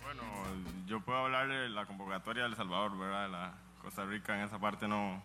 Bueno, 0.03 0.23
yo 0.87 1.01
puedo 1.01 1.19
hablar 1.19 1.49
de 1.49 1.69
la 1.69 1.85
convocatoria 1.85 2.45
de 2.45 2.49
El 2.49 2.57
Salvador, 2.57 2.97
¿verdad? 2.97 3.23
De 3.25 3.29
la 3.29 3.55
Costa 3.83 4.07
Rica 4.07 4.35
en 4.35 4.47
esa 4.47 4.59
parte 4.59 4.89
no, 4.89 5.23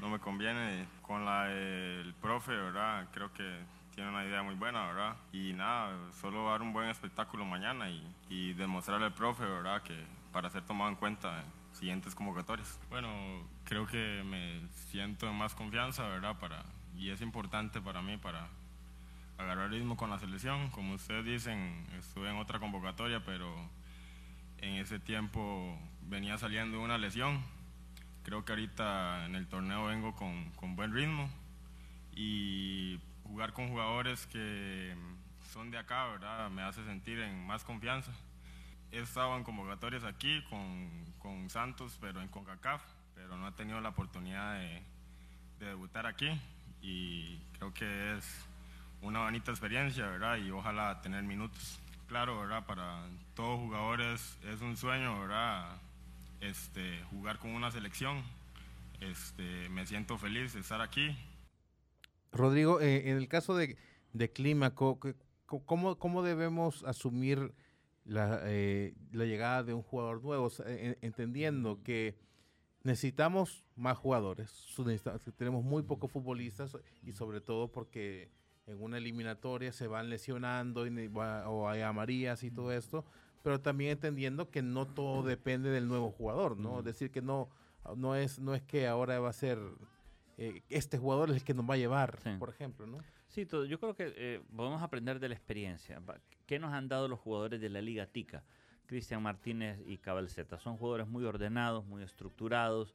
no 0.00 0.08
me 0.08 0.18
conviene. 0.18 0.86
Con 1.02 1.26
la 1.26 1.44
del 1.44 2.14
profe, 2.14 2.52
¿verdad? 2.52 3.06
Creo 3.12 3.30
que 3.34 3.60
tiene 3.94 4.08
una 4.08 4.24
idea 4.24 4.42
muy 4.42 4.54
buena, 4.54 4.86
¿verdad? 4.86 5.16
Y 5.32 5.52
nada, 5.52 5.94
solo 6.12 6.48
dar 6.48 6.62
un 6.62 6.72
buen 6.72 6.88
espectáculo 6.88 7.44
mañana 7.44 7.90
y, 7.90 8.10
y 8.30 8.54
demostrarle 8.54 9.06
al 9.06 9.14
profe, 9.14 9.44
¿verdad? 9.44 9.82
Que 9.82 10.06
para 10.32 10.48
ser 10.48 10.62
tomado 10.64 10.88
en 10.90 10.96
cuenta 10.96 11.42
en 11.42 11.74
siguientes 11.74 12.14
convocatorias. 12.14 12.80
Bueno, 12.88 13.46
creo 13.64 13.86
que 13.86 14.22
me 14.24 14.66
siento 14.70 15.28
en 15.28 15.36
más 15.36 15.54
confianza, 15.54 16.08
¿verdad? 16.08 16.38
Para, 16.38 16.64
y 16.96 17.10
es 17.10 17.20
importante 17.20 17.82
para 17.82 18.00
mí 18.00 18.16
para 18.16 18.48
agarrar 19.38 19.70
ritmo 19.70 19.96
con 19.96 20.10
la 20.10 20.18
selección. 20.18 20.70
Como 20.70 20.94
ustedes 20.94 21.24
dicen, 21.24 21.86
estuve 21.98 22.30
en 22.30 22.36
otra 22.36 22.58
convocatoria, 22.58 23.24
pero 23.24 23.52
en 24.58 24.74
ese 24.76 24.98
tiempo 24.98 25.78
venía 26.02 26.38
saliendo 26.38 26.80
una 26.80 26.98
lesión. 26.98 27.42
Creo 28.22 28.44
que 28.44 28.52
ahorita 28.52 29.26
en 29.26 29.34
el 29.34 29.46
torneo 29.46 29.86
vengo 29.86 30.14
con, 30.14 30.50
con 30.52 30.76
buen 30.76 30.94
ritmo 30.94 31.28
y 32.12 33.00
jugar 33.24 33.52
con 33.52 33.68
jugadores 33.68 34.26
que 34.26 34.96
son 35.52 35.70
de 35.70 35.78
acá, 35.78 36.06
¿verdad? 36.06 36.50
Me 36.50 36.62
hace 36.62 36.84
sentir 36.84 37.20
en 37.20 37.46
más 37.46 37.64
confianza. 37.64 38.12
He 38.92 39.00
estado 39.00 39.36
en 39.36 39.44
convocatorias 39.44 40.04
aquí 40.04 40.42
con, 40.48 40.88
con 41.18 41.50
Santos, 41.50 41.98
pero 42.00 42.22
en 42.22 42.28
CONCACAF, 42.28 42.82
pero 43.14 43.36
no 43.36 43.48
he 43.48 43.52
tenido 43.52 43.80
la 43.80 43.90
oportunidad 43.90 44.54
de, 44.54 44.82
de 45.58 45.66
debutar 45.66 46.06
aquí 46.06 46.30
y 46.80 47.38
creo 47.58 47.72
que 47.74 48.16
es 48.16 48.46
una 49.04 49.20
bonita 49.24 49.50
experiencia, 49.50 50.06
¿verdad? 50.06 50.38
Y 50.38 50.50
ojalá 50.50 51.00
tener 51.02 51.22
minutos. 51.24 51.78
Claro, 52.08 52.38
¿verdad? 52.40 52.66
Para 52.66 53.06
todos 53.34 53.58
jugadores 53.60 54.38
es 54.44 54.60
un 54.60 54.76
sueño, 54.76 55.20
¿verdad? 55.20 55.80
Este, 56.40 57.02
jugar 57.10 57.38
con 57.38 57.50
una 57.50 57.70
selección. 57.70 58.22
Este, 59.00 59.68
me 59.70 59.86
siento 59.86 60.18
feliz 60.18 60.54
de 60.54 60.60
estar 60.60 60.80
aquí. 60.80 61.16
Rodrigo, 62.32 62.80
eh, 62.80 63.10
en 63.10 63.16
el 63.16 63.28
caso 63.28 63.54
de, 63.56 63.76
de 64.12 64.32
Clímaco, 64.32 64.98
¿qué- 65.00 65.14
co- 65.46 65.64
¿cómo, 65.64 65.98
¿cómo 65.98 66.22
debemos 66.22 66.82
asumir 66.84 67.54
la, 68.04 68.40
eh, 68.44 68.94
la 69.12 69.24
llegada 69.24 69.62
de 69.62 69.74
un 69.74 69.82
jugador 69.82 70.22
nuevo? 70.22 70.46
O 70.46 70.50
sea, 70.50 70.66
en- 70.68 70.98
entendiendo 71.00 71.82
que 71.82 72.18
necesitamos 72.82 73.64
más 73.76 73.96
jugadores, 73.96 74.66
tenemos 75.36 75.64
muy 75.64 75.82
pocos 75.82 76.10
futbolistas 76.12 76.76
y 77.02 77.12
sobre 77.12 77.40
todo 77.40 77.72
porque 77.72 78.30
en 78.66 78.82
una 78.82 78.98
eliminatoria 78.98 79.72
se 79.72 79.86
van 79.86 80.08
lesionando 80.10 80.86
y 80.86 81.10
o 81.14 81.68
hay 81.68 81.82
amarillas 81.82 82.42
y 82.44 82.50
todo 82.50 82.72
esto, 82.72 83.04
pero 83.42 83.60
también 83.60 83.92
entendiendo 83.92 84.50
que 84.50 84.62
no 84.62 84.86
todo 84.86 85.22
depende 85.22 85.70
del 85.70 85.86
nuevo 85.88 86.10
jugador, 86.10 86.56
¿no? 86.56 86.78
Es 86.78 86.84
decir, 86.84 87.10
que 87.10 87.20
no, 87.20 87.48
no, 87.96 88.14
es, 88.16 88.38
no 88.38 88.54
es 88.54 88.62
que 88.62 88.86
ahora 88.86 89.18
va 89.20 89.28
a 89.30 89.34
ser 89.34 89.58
eh, 90.38 90.62
este 90.70 90.98
jugador 90.98 91.30
es 91.30 91.36
el 91.36 91.44
que 91.44 91.54
nos 91.54 91.68
va 91.68 91.74
a 91.74 91.78
llevar, 91.78 92.18
Sí. 92.22 92.30
por 92.38 92.48
ejemplo, 92.48 92.86
¿no? 92.86 92.98
Sí, 93.28 93.44
todo- 93.46 93.64
yo 93.66 93.78
creo 93.78 93.94
que 93.94 94.12
eh, 94.16 94.40
podemos 94.56 94.82
aprender 94.82 95.20
de 95.20 95.28
la 95.28 95.34
experiencia. 95.34 96.00
¿Qué 96.46 96.58
nos 96.58 96.72
han 96.72 96.88
dado 96.88 97.06
los 97.08 97.18
jugadores 97.20 97.60
de 97.60 97.68
la 97.68 97.80
Liga 97.82 98.06
Tica? 98.06 98.44
Cristian 98.86 99.22
Martínez 99.22 99.78
y 99.86 99.98
Cabalceta. 99.98 100.58
Son 100.58 100.76
jugadores 100.76 101.08
muy 101.08 101.24
ordenados, 101.24 101.84
muy 101.86 102.02
estructurados. 102.02 102.94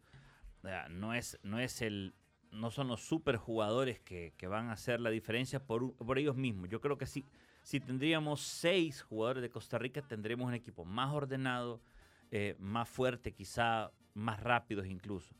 No, 0.89 1.13
es, 1.13 1.39
no, 1.43 1.59
es 1.59 1.81
el, 1.81 2.13
no 2.51 2.71
son 2.71 2.87
los 2.87 3.01
superjugadores 3.01 3.99
que, 3.99 4.33
que 4.37 4.47
van 4.47 4.69
a 4.69 4.73
hacer 4.73 4.99
la 4.99 5.09
diferencia 5.09 5.63
por, 5.63 5.93
por 5.95 6.17
ellos 6.17 6.35
mismos. 6.35 6.69
Yo 6.69 6.81
creo 6.81 6.97
que 6.97 7.05
si, 7.05 7.25
si 7.63 7.79
tendríamos 7.79 8.41
seis 8.41 9.01
jugadores 9.01 9.41
de 9.41 9.49
Costa 9.49 9.77
Rica, 9.77 10.01
tendremos 10.01 10.47
un 10.47 10.53
equipo 10.53 10.85
más 10.85 11.13
ordenado, 11.13 11.81
eh, 12.31 12.55
más 12.59 12.89
fuerte, 12.89 13.33
quizá 13.33 13.91
más 14.13 14.39
rápidos 14.41 14.87
incluso. 14.87 15.35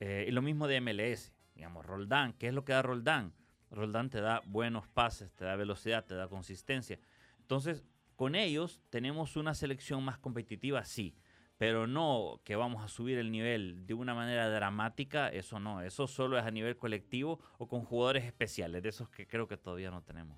Eh, 0.00 0.26
y 0.28 0.30
lo 0.32 0.42
mismo 0.42 0.66
de 0.66 0.80
MLS, 0.80 1.32
digamos, 1.54 1.84
Roldán. 1.84 2.32
¿Qué 2.34 2.48
es 2.48 2.54
lo 2.54 2.64
que 2.64 2.72
da 2.72 2.82
Roldán? 2.82 3.32
Roldán 3.70 4.10
te 4.10 4.20
da 4.20 4.42
buenos 4.46 4.86
pases, 4.88 5.32
te 5.32 5.44
da 5.44 5.56
velocidad, 5.56 6.04
te 6.04 6.14
da 6.14 6.28
consistencia. 6.28 6.98
Entonces, 7.40 7.84
con 8.16 8.34
ellos 8.34 8.80
tenemos 8.90 9.36
una 9.36 9.54
selección 9.54 10.04
más 10.04 10.18
competitiva, 10.18 10.84
sí, 10.84 11.16
pero 11.58 11.86
no 11.86 12.40
que 12.44 12.56
vamos 12.56 12.84
a 12.84 12.88
subir 12.88 13.18
el 13.18 13.30
nivel 13.30 13.86
de 13.86 13.94
una 13.94 14.14
manera 14.14 14.48
dramática, 14.50 15.28
eso 15.28 15.60
no, 15.60 15.80
eso 15.82 16.06
solo 16.06 16.38
es 16.38 16.44
a 16.44 16.50
nivel 16.50 16.76
colectivo 16.76 17.38
o 17.58 17.68
con 17.68 17.84
jugadores 17.84 18.24
especiales, 18.24 18.82
de 18.82 18.88
esos 18.88 19.08
que 19.08 19.26
creo 19.26 19.46
que 19.46 19.56
todavía 19.56 19.90
no 19.90 20.02
tenemos. 20.02 20.36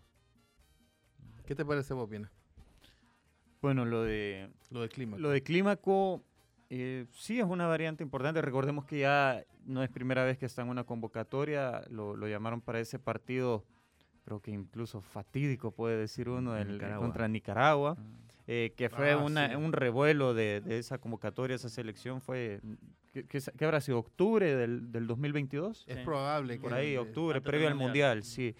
¿Qué 1.46 1.54
te 1.54 1.64
parece 1.64 1.94
vos, 1.94 2.08
Viena? 2.08 2.30
Bueno, 3.62 3.84
lo 3.84 4.02
de, 4.02 4.50
Lo 4.70 4.82
de 4.82 4.88
clima. 4.88 5.16
lo 5.16 5.30
de 5.30 5.42
Clímaco 5.42 6.22
eh, 6.68 7.06
sí 7.12 7.38
es 7.40 7.46
una 7.46 7.66
variante 7.66 8.02
importante. 8.02 8.42
Recordemos 8.42 8.84
que 8.84 8.98
ya 9.00 9.44
no 9.64 9.82
es 9.82 9.88
primera 9.90 10.24
vez 10.24 10.36
que 10.38 10.46
está 10.46 10.62
en 10.62 10.68
una 10.68 10.84
convocatoria. 10.84 11.82
Lo, 11.88 12.16
lo 12.16 12.28
llamaron 12.28 12.60
para 12.60 12.80
ese 12.80 12.98
partido, 12.98 13.64
creo 14.24 14.40
que 14.40 14.50
incluso 14.50 15.00
fatídico, 15.00 15.70
puede 15.70 15.96
decir 15.96 16.28
uno, 16.28 16.56
el- 16.56 16.72
Nicaragua. 16.72 17.06
contra 17.06 17.28
Nicaragua. 17.28 17.96
Eh, 18.46 18.72
que 18.76 18.88
fue 18.88 19.10
Ah, 19.12 19.16
una- 19.18 19.48
sí. 19.50 19.54
un 19.56 19.72
revuelo 19.72 20.32
de, 20.34 20.60
de 20.60 20.78
esa 20.78 20.98
convocatoria, 20.98 21.56
esa 21.56 21.68
selección. 21.68 22.20
fue 22.20 22.60
¿Qué, 23.12 23.24
qué, 23.26 23.40
qué 23.56 23.64
habrá 23.64 23.80
sido? 23.80 23.98
¿Octubre 23.98 24.54
del, 24.54 24.92
del 24.92 25.06
2022? 25.06 25.84
es 25.88 25.96
Sí. 25.98 26.04
probable 26.04 26.58
Por 26.58 26.70
que 26.72 26.76
ahí, 26.78 26.94
eh, 26.94 26.98
octubre, 26.98 27.40
previo 27.40 27.66
al 27.68 27.74
Mundial. 27.74 28.18
Mundial, 28.18 28.24
sí. 28.24 28.54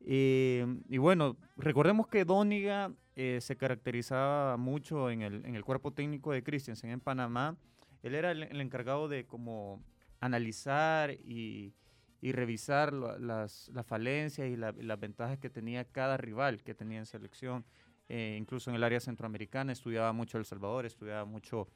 Y, 0.00 0.60
y 0.88 0.98
bueno, 0.98 1.36
recordemos 1.56 2.06
que 2.06 2.24
Dóniga 2.24 2.92
eh, 3.16 3.38
se 3.42 3.56
caracterizaba 3.56 4.56
mucho 4.56 5.10
en 5.10 5.22
el, 5.22 5.44
en 5.44 5.56
el 5.56 5.64
cuerpo 5.64 5.92
técnico 5.92 6.32
de 6.32 6.42
Christensen 6.44 6.90
en 6.90 7.00
Panamá. 7.00 7.56
Él 8.04 8.14
era 8.14 8.30
el, 8.30 8.44
el 8.44 8.60
encargado 8.60 9.08
de 9.08 9.26
como 9.26 9.82
analizar 10.20 11.10
y, 11.10 11.74
y 12.20 12.32
revisar 12.32 12.92
las, 12.92 13.68
las 13.74 13.86
falencias 13.86 14.48
y 14.48 14.56
la- 14.56 14.74
y 14.78 14.82
las 14.84 15.00
ventajas 15.00 15.38
que 15.38 15.50
tenía 15.50 15.84
cada 15.84 16.16
rival 16.16 16.62
que 16.62 16.74
tenía 16.74 16.98
en 17.00 17.06
selección. 17.06 17.64
Eh, 18.08 18.36
incluso 18.38 18.70
en 18.70 18.76
el 18.76 18.84
área 18.84 19.00
centroamericana 19.00 19.72
estudiaba 19.72 20.12
mucho 20.12 20.38
El 20.38 20.44
Salvador, 20.44 20.86
estudiaba 20.86 21.24
mucho 21.24 21.68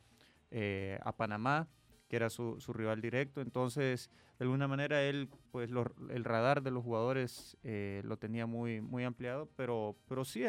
eh, 0.50 0.98
a 1.02 1.14
Panamá, 1.16 1.68
que 2.08 2.16
era 2.16 2.30
su, 2.30 2.60
su 2.60 2.72
rival 2.72 3.00
directo. 3.00 3.40
Entonces, 3.40 4.10
de 4.38 4.44
alguna 4.44 4.68
manera, 4.68 5.02
él, 5.02 5.28
pues, 5.50 5.70
el 6.10 6.24
radar 6.24 6.62
de 6.62 6.70
los 6.70 6.82
jugadores 6.82 7.56
eh, 7.62 8.02
lo 8.04 8.16
tenía 8.18 8.46
muy, 8.46 8.80
muy 8.80 9.04
ampliado. 9.04 9.48
Pero, 9.56 9.96
pero 10.08 10.24
sí, 10.24 10.42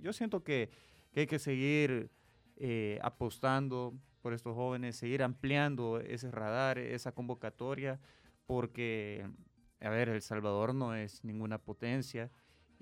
yo 0.00 0.12
siento 0.12 0.42
que, 0.42 0.70
que 1.12 1.20
hay 1.20 1.26
que 1.26 1.38
seguir 1.38 2.10
apostando 3.02 3.92
por 4.22 4.32
estos 4.32 4.54
jóvenes, 4.54 4.96
seguir 4.96 5.22
ampliando 5.22 5.98
ese 5.98 6.30
radar, 6.30 6.78
esa 6.78 7.10
convocatoria, 7.12 7.98
porque, 8.46 9.28
a 9.80 9.90
ver, 9.90 10.08
El 10.08 10.22
Salvador 10.22 10.74
no 10.74 10.94
es 10.94 11.24
ninguna 11.24 11.58
potencia. 11.58 12.30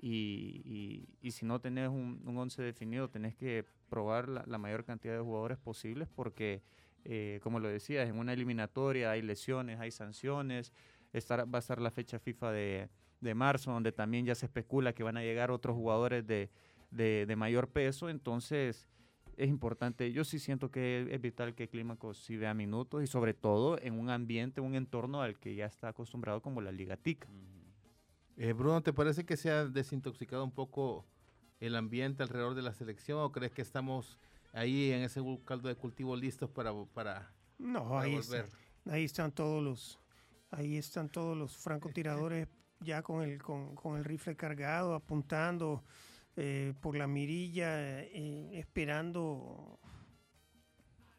Y, 0.03 0.61
y- 0.65 1.07
y 1.21 1.31
si 1.31 1.45
no 1.45 1.61
tenés 1.61 1.89
un, 1.89 2.21
un 2.25 2.37
once 2.37 2.61
definido, 2.63 3.09
tenés 3.09 3.35
que 3.35 3.65
probar 3.89 4.27
la, 4.29 4.57
mayor 4.57 4.83
cantidad 4.83 5.13
de 5.13 5.19
jugadores 5.21 5.59
posibles 5.59 6.07
porque, 6.15 6.63
eh, 7.05 7.39
como 7.43 7.59
lo 7.59 7.67
decías, 7.69 8.09
en 8.09 8.17
una 8.17 8.33
eliminatoria 8.33 9.11
hay 9.11 9.21
lesiones, 9.21 9.79
hay 9.79 9.91
sanciones, 9.91 10.73
estar, 11.13 11.45
va 11.53 11.57
a 11.57 11.59
estar 11.59 11.79
la 11.79 11.91
fecha 11.91 12.17
FIFA 12.19 12.51
de, 12.51 12.89
marzo, 13.35 13.71
donde 13.71 13.91
también 13.91 14.25
ya 14.25 14.33
se 14.33 14.47
especula 14.47 14.93
que 14.93 15.03
van 15.03 15.17
a 15.17 15.21
llegar 15.21 15.51
otros 15.51 15.75
jugadores 15.75 16.25
de, 16.25 16.49
de- 16.89 17.25
mayor 17.35 17.67
peso, 17.69 18.09
entonces 18.09 18.87
es 19.37 19.49
importante, 19.49 20.11
yo 20.11 20.23
sí 20.23 20.39
siento 20.39 20.71
que 20.71 21.07
es 21.11 21.21
vital 21.21 21.53
que 21.53 21.67
Clímaco 21.69 22.13
sí 22.15 22.37
vea 22.37 22.53
minutos 22.55 23.03
y 23.03 23.07
sobre 23.07 23.33
todo 23.33 23.79
en 23.81 23.99
un 23.99 24.09
ambiente, 24.09 24.61
un 24.61 24.73
entorno 24.75 25.21
al 25.21 25.37
que 25.39 25.53
ya 25.55 25.65
está 25.67 25.89
acostumbrado 25.89 26.41
como 26.41 26.59
la 26.61 26.71
Liga 26.71 26.97
Tica. 26.97 27.27
Eh, 28.43 28.53
Bruno, 28.53 28.81
¿te 28.81 28.91
parece 28.91 29.23
que 29.23 29.37
se 29.37 29.51
ha 29.51 29.65
desintoxicado 29.65 30.43
un 30.43 30.51
poco 30.51 31.05
el 31.59 31.75
ambiente 31.75 32.23
alrededor 32.23 32.55
de 32.55 32.63
la 32.63 32.73
selección 32.73 33.19
o 33.19 33.31
crees 33.31 33.51
que 33.51 33.61
estamos 33.61 34.17
ahí 34.51 34.91
en 34.91 35.03
ese 35.03 35.21
caldo 35.45 35.69
de 35.69 35.75
cultivo 35.75 36.15
listos 36.15 36.49
para, 36.49 36.73
para, 36.85 37.31
No, 37.59 37.87
para 37.89 38.01
ahí, 38.01 38.15
volver? 38.15 38.45
están, 38.45 38.93
ahí 38.93 39.03
están 39.03 39.31
todos 39.31 39.63
los, 39.63 39.99
ahí 40.49 40.75
están 40.75 41.07
todos 41.09 41.37
los 41.37 41.55
francotiradores 41.55 42.47
ya 42.79 43.03
con 43.03 43.21
el, 43.21 43.39
con, 43.43 43.75
con 43.75 43.99
el 43.99 44.03
rifle 44.03 44.35
cargado, 44.35 44.95
apuntando 44.95 45.83
eh, 46.35 46.73
por 46.81 46.97
la 46.97 47.05
mirilla, 47.05 48.01
eh, 48.01 48.57
esperando 48.57 49.79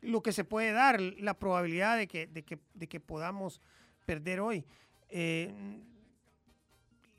lo 0.01 0.25
que 0.25 0.33
se 0.33 0.43
puede 0.43 0.73
dar, 0.73 1.01
la 1.01 1.39
probabilidad 1.39 1.99
de 1.99 2.09
que, 2.09 2.27
de 2.27 2.43
que, 2.43 2.59
de 2.75 2.89
que 2.89 2.99
podamos 2.99 3.61
perder 4.07 4.41
hoy. 4.41 4.65
Eh, 5.09 5.85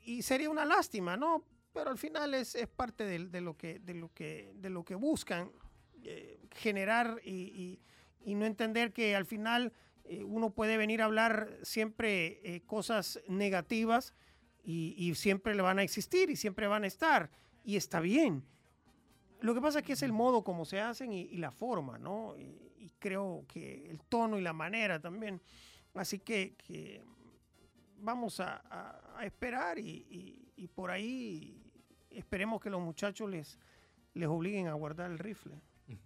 y 0.04 0.22
sería 0.22 0.50
una 0.50 0.64
lástima, 0.64 1.16
¿no? 1.16 1.44
Pero 1.72 1.90
al 1.90 1.98
final 1.98 2.34
es, 2.34 2.54
es 2.54 2.68
parte 2.68 3.04
del- 3.04 3.30
de, 3.30 3.40
lo 3.40 3.56
que, 3.56 3.78
de, 3.80 3.94
lo 3.94 4.12
que, 4.12 4.52
de 4.56 4.70
lo 4.70 4.84
que 4.84 4.94
buscan, 4.94 5.50
eh, 6.02 6.38
generar 6.52 7.20
y, 7.24 7.30
y- 7.30 7.80
y 8.24 8.34
no 8.36 8.46
entender 8.46 8.92
que 8.92 9.14
al 9.16 9.26
final 9.26 9.72
eh, 10.04 10.22
uno 10.24 10.50
puede 10.50 10.76
venir 10.76 11.02
a 11.02 11.06
hablar 11.06 11.58
siempre 11.62 12.40
eh, 12.44 12.62
cosas 12.66 13.20
negativas 13.28 14.14
y, 14.62 14.94
y 14.96 15.14
siempre 15.14 15.54
le 15.54 15.62
van 15.62 15.78
a 15.78 15.82
existir 15.82 16.30
y 16.30 16.36
siempre 16.36 16.66
van 16.66 16.84
a 16.84 16.86
estar. 16.86 17.30
Y 17.64 17.76
está 17.76 18.00
bien. 18.00 18.44
Lo 19.40 19.54
que 19.54 19.60
pasa 19.60 19.80
es 19.80 19.84
que 19.84 19.92
es 19.94 20.02
el 20.02 20.12
modo 20.12 20.42
como 20.42 20.64
se 20.64 20.80
hacen 20.80 21.12
y, 21.12 21.36
la 21.36 21.50
forma, 21.50 21.98
¿no? 21.98 22.34
Y, 22.38 22.72
y 22.78 22.90
creo 22.98 23.44
que 23.48 23.90
el 23.90 24.00
tono 24.00 24.38
y 24.38 24.42
la 24.42 24.52
manera 24.54 25.00
también. 25.00 25.42
Así 25.94 26.18
que, 26.18 26.54
que 26.66 27.02
vamos 28.04 28.40
a, 28.40 28.62
a- 28.70 29.18
a 29.18 29.24
esperar 29.26 29.78
y, 29.78 30.06
y- 30.10 30.52
y 30.56 30.68
por 30.68 30.90
ahí 30.90 31.60
esperemos 32.10 32.60
que 32.60 32.70
los 32.70 32.80
muchachos 32.80 33.28
les, 33.30 33.58
les 34.14 34.28
obliguen 34.28 34.68
a 34.68 34.74
guardar 34.74 35.10
el 35.10 35.18
rifle 35.18 35.54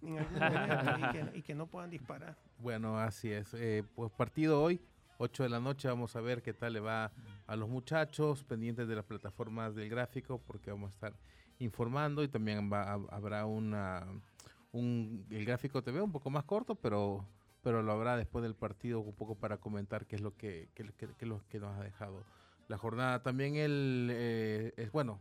en 0.01 0.17
algún 0.17 0.39
momento 0.39 0.97
y, 0.97 1.11
que, 1.31 1.37
y 1.39 1.41
que 1.43 1.55
no 1.55 1.67
puedan 1.67 1.89
disparar. 1.89 2.35
Bueno, 2.57 2.97
así 2.99 3.31
es. 3.31 3.53
Eh, 3.53 3.83
pues 3.95 4.11
partido 4.11 4.61
hoy, 4.61 4.81
8 5.17 5.43
de 5.43 5.49
la 5.49 5.59
noche, 5.59 5.87
vamos 5.87 6.15
a 6.15 6.21
ver 6.21 6.41
qué 6.41 6.53
tal 6.53 6.73
le 6.73 6.79
va 6.79 7.11
a 7.47 7.55
los 7.55 7.69
muchachos, 7.69 8.43
pendientes 8.43 8.87
de 8.87 8.95
las 8.95 9.05
plataformas 9.05 9.75
del 9.75 9.89
gráfico, 9.89 10.39
porque 10.45 10.71
vamos 10.71 10.91
a 10.91 10.93
estar 10.93 11.13
informando 11.59 12.23
y 12.23 12.27
también 12.27 12.71
va- 12.71 12.95
hab- 12.95 13.07
habrá 13.11 13.45
una, 13.45 14.05
un, 14.71 15.25
el 15.29 15.45
gráfico 15.45 15.81
TV 15.83 16.01
un 16.01 16.11
poco 16.11 16.29
más 16.29 16.43
corto, 16.45 16.75
pero, 16.75 17.25
pero 17.61 17.81
lo 17.83 17.91
habrá 17.91 18.15
después 18.17 18.43
del 18.43 18.55
partido 18.55 18.99
un 19.01 19.13
poco 19.15 19.35
para 19.35 19.57
comentar 19.57 20.05
qué 20.05 20.15
es 20.15 20.21
lo 20.21 20.35
que, 20.35 20.69
qué, 20.73 20.83
qué- 20.97 21.07
qué 21.17 21.25
es 21.25 21.27
lo 21.29 21.41
que 21.49 21.59
nos 21.59 21.77
ha 21.77 21.83
dejado 21.83 22.23
la 22.67 22.77
jornada. 22.77 23.21
También 23.23 23.55
el, 23.55 24.09
eh, 24.11 24.73
es 24.77 24.91
bueno, 24.91 25.19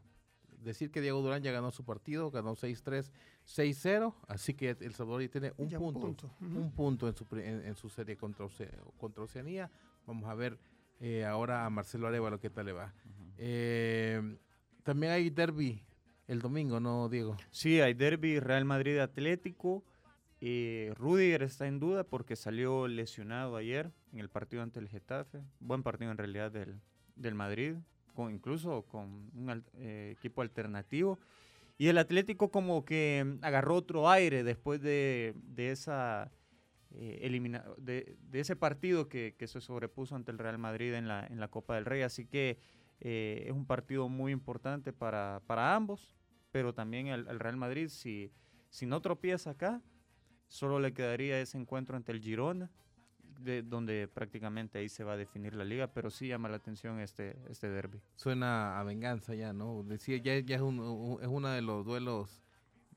decir 0.62 0.90
que 0.90 1.00
Diego 1.00 1.20
Durán 1.22 1.42
ya 1.42 1.50
ganó 1.52 1.70
su 1.70 1.84
partido, 1.84 2.30
ganó 2.30 2.54
6-3, 2.56 3.10
6-0, 3.46 4.14
así 4.28 4.54
que 4.54 4.70
El 4.80 4.92
Salvador 4.94 5.22
ya 5.22 5.28
tiene 5.28 5.52
un 5.56 5.68
Ya 5.68 5.78
punto, 5.78 6.00
punto. 6.00 6.30
Ujú. 6.40 6.58
un 6.60 6.72
punto 6.72 7.08
en 7.08 7.16
su, 7.16 7.26
en, 7.36 7.64
en 7.66 7.74
su 7.76 7.88
serie 7.88 8.16
contra, 8.16 8.44
Oce- 8.44 8.70
contra 8.98 9.24
Oceanía. 9.24 9.70
Vamos 10.06 10.28
a 10.28 10.34
ver 10.34 10.58
eh, 11.00 11.24
ahora 11.24 11.64
a 11.64 11.70
Marcelo 11.70 12.06
Arevalo 12.08 12.38
qué 12.40 12.50
tal 12.50 12.66
le 12.66 12.72
va. 12.72 12.92
Eh, 13.38 14.36
también 14.82 15.12
hay 15.12 15.30
derby 15.30 15.82
el 16.26 16.40
domingo, 16.40 16.80
¿no, 16.80 17.08
Diego? 17.08 17.36
Sí, 17.50 17.80
hay 17.80 17.94
derby 17.94 18.40
Real 18.40 18.64
Madrid 18.64 18.98
Atlético. 18.98 19.84
Eh, 20.40 20.92
Rudiger 20.96 21.42
está 21.42 21.66
en 21.66 21.80
duda 21.80 22.04
porque 22.04 22.36
salió 22.36 22.86
lesionado 22.86 23.56
ayer 23.56 23.90
en 24.12 24.20
el 24.20 24.28
partido 24.28 24.62
ante 24.62 24.78
el 24.78 24.88
Getafe. 24.88 25.40
Buen 25.60 25.82
partido 25.82 26.10
en 26.10 26.18
realidad 26.18 26.52
del, 26.52 26.80
del 27.16 27.34
Madrid, 27.34 27.74
con, 28.14 28.32
incluso 28.32 28.82
con 28.82 29.30
un 29.34 29.64
eh, 29.74 30.14
equipo 30.16 30.42
alternativo. 30.42 31.18
Y 31.76 31.88
el 31.88 31.98
Atlético 31.98 32.50
como 32.50 32.84
que 32.84 33.24
mm, 33.24 33.44
agarró 33.44 33.74
otro 33.76 34.08
aire 34.10 34.44
después 34.44 34.80
de, 34.80 35.34
de 35.42 35.70
esa 35.72 36.30
eh, 36.92 37.18
elimina- 37.22 37.64
de, 37.76 38.16
de 38.30 38.40
ese 38.40 38.54
partido 38.56 39.08
que, 39.08 39.34
que 39.36 39.46
se 39.48 39.60
sobrepuso 39.60 40.14
ante 40.14 40.30
el 40.30 40.38
Real 40.38 40.58
Madrid 40.58 40.94
en 40.94 41.08
la, 41.08 41.26
en 41.26 41.40
la 41.40 41.48
Copa 41.48 41.74
del 41.74 41.84
Rey. 41.84 42.02
Así 42.02 42.26
que 42.26 42.58
eh, 43.00 43.44
es 43.46 43.52
un 43.52 43.66
partido 43.66 44.08
muy 44.08 44.30
importante 44.32 44.92
para, 44.92 45.40
para 45.46 45.74
ambos, 45.74 46.16
pero 46.52 46.72
también 46.74 47.08
el, 47.08 47.26
el 47.28 47.40
Real 47.40 47.56
Madrid, 47.56 47.88
si, 47.88 48.32
Si 48.70 48.86
no 48.86 49.00
tropieza 49.00 49.50
acá, 49.50 49.80
solo 50.48 50.80
le 50.80 50.92
quedaría 50.92 51.40
ese 51.40 51.56
encuentro 51.58 51.96
ante 51.96 52.12
el 52.12 52.20
Girona, 52.20 52.70
de, 53.40 53.62
donde 53.62 54.08
prácticamente 54.12 54.78
ahí 54.78 54.88
se 54.88 55.04
va 55.04 55.12
a 55.12 55.16
definir 55.16 55.54
la 55.54 55.64
liga, 55.64 55.86
pero 55.92 56.10
sí 56.10 56.26
llama 56.26 56.48
la 56.48 56.56
atención 56.56 56.98
este, 56.98 57.36
este 57.48 57.68
derby. 57.68 58.00
Suena 58.16 58.80
a 58.80 58.82
venganza 58.82 59.34
ya, 59.36 59.52
¿no? 59.52 59.84
Decía, 59.84 60.16
ya, 60.16 60.38
ya 60.40 60.56
es, 60.56 60.62
un- 60.62 60.80
un- 60.80 61.22
es 61.22 61.28
uno 61.28 61.48
de 61.48 61.62
los 61.62 61.84
duelos 61.86 62.42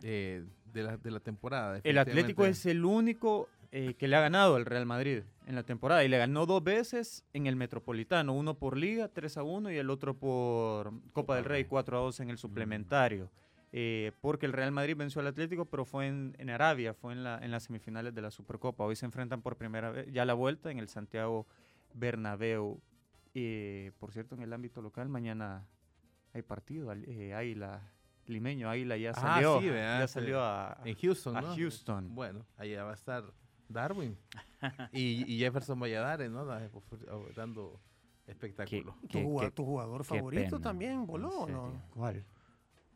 eh, 0.01 0.43
de, 0.65 0.83
la, 0.83 0.97
de 0.97 1.11
la 1.11 1.19
temporada. 1.19 1.79
El 1.83 1.97
Atlético 1.99 2.41
es 2.47 2.65
el 2.65 2.83
único 2.85 3.49
eh, 3.71 3.93
que 3.93 4.07
le 4.07 4.15
ha 4.15 4.21
ganado 4.21 4.55
al 4.55 4.65
Real 4.65 4.87
Madrid 4.87 5.21
en 5.45 5.53
la 5.53 5.61
temporada 5.63 6.03
y 6.03 6.07
le 6.07 6.17
ganó 6.17 6.47
dos 6.47 6.63
veces 6.63 7.23
en 7.33 7.45
el 7.45 7.55
Metropolitano, 7.55 8.33
uno 8.33 8.57
por 8.57 8.77
Liga, 8.77 9.09
3 9.09 9.37
a 9.37 9.43
1 9.43 9.71
y 9.71 9.77
el 9.77 9.91
otro 9.91 10.15
por 10.17 10.91
Copa 11.13 11.35
del 11.35 11.45
Rey, 11.45 11.65
4 11.65 11.97
a 11.97 12.01
2 12.01 12.19
en 12.21 12.29
el 12.31 12.37
suplementario. 12.39 13.29
Eh, 13.73 14.11
porque 14.19 14.45
el 14.45 14.53
Real 14.53 14.71
Madrid 14.71 14.97
venció 14.97 15.21
al 15.21 15.27
Atlético, 15.27 15.65
pero 15.65 15.85
fue 15.85 16.07
en, 16.07 16.35
en 16.39 16.49
Arabia, 16.49 16.93
fue 16.93 17.13
en, 17.13 17.23
la, 17.23 17.37
en 17.41 17.51
las 17.51 17.63
semifinales 17.63 18.13
de 18.13 18.21
la 18.21 18.29
Supercopa. 18.31 18.83
Hoy 18.83 18.95
se 18.97 19.05
enfrentan 19.05 19.41
por 19.41 19.55
primera 19.57 19.91
vez, 19.91 20.11
ya 20.11 20.25
la 20.25 20.33
vuelta 20.33 20.71
en 20.71 20.77
el 20.79 20.89
Santiago 20.89 21.47
Bernabéu. 21.93 22.81
Eh, 23.33 23.91
por 23.99 24.11
cierto, 24.11 24.35
en 24.35 24.41
el 24.41 24.51
ámbito 24.51 24.81
local, 24.81 25.07
mañana 25.07 25.65
hay 26.33 26.41
partido. 26.41 26.91
Eh, 26.93 27.33
Águila, 27.33 27.81
limeño, 28.27 28.69
Águila 28.69 28.97
ya 28.97 29.11
Ah, 29.11 29.13
salió, 29.13 29.59
sí, 29.61 29.69
¿verdad? 29.69 29.99
ya 30.01 30.07
Sí. 30.07 30.13
salió 30.15 30.41
a, 30.43 30.77
En 30.83 30.95
Houston, 30.95 31.37
a 31.37 31.41
¿no? 31.41 31.55
Houston. 31.55 32.13
Bueno, 32.15 32.45
allá 32.57 32.83
va 32.83 32.91
a 32.91 32.95
estar 32.95 33.23
Darwin 33.69 34.17
y, 34.91 35.33
y 35.33 35.39
Jefferson 35.39 35.79
Valladares, 35.79 36.29
¿no? 36.29 36.43
Da- 36.45 36.69
ofre- 36.71 37.33
Dando 37.35 37.79
espectáculo. 38.27 38.97
¿Tu, 39.03 39.07
Qué- 39.07 39.23
juga- 39.23 39.45
qué- 39.45 39.51
tu 39.51 39.63
jugador 39.65 40.01
qué 40.01 40.07
favorito 40.09 40.43
pena, 40.57 40.61
también 40.61 41.05
voló, 41.07 41.47
en 41.47 41.55
¿o 41.55 41.67
no? 41.69 41.81
¿Cuál? 41.93 42.25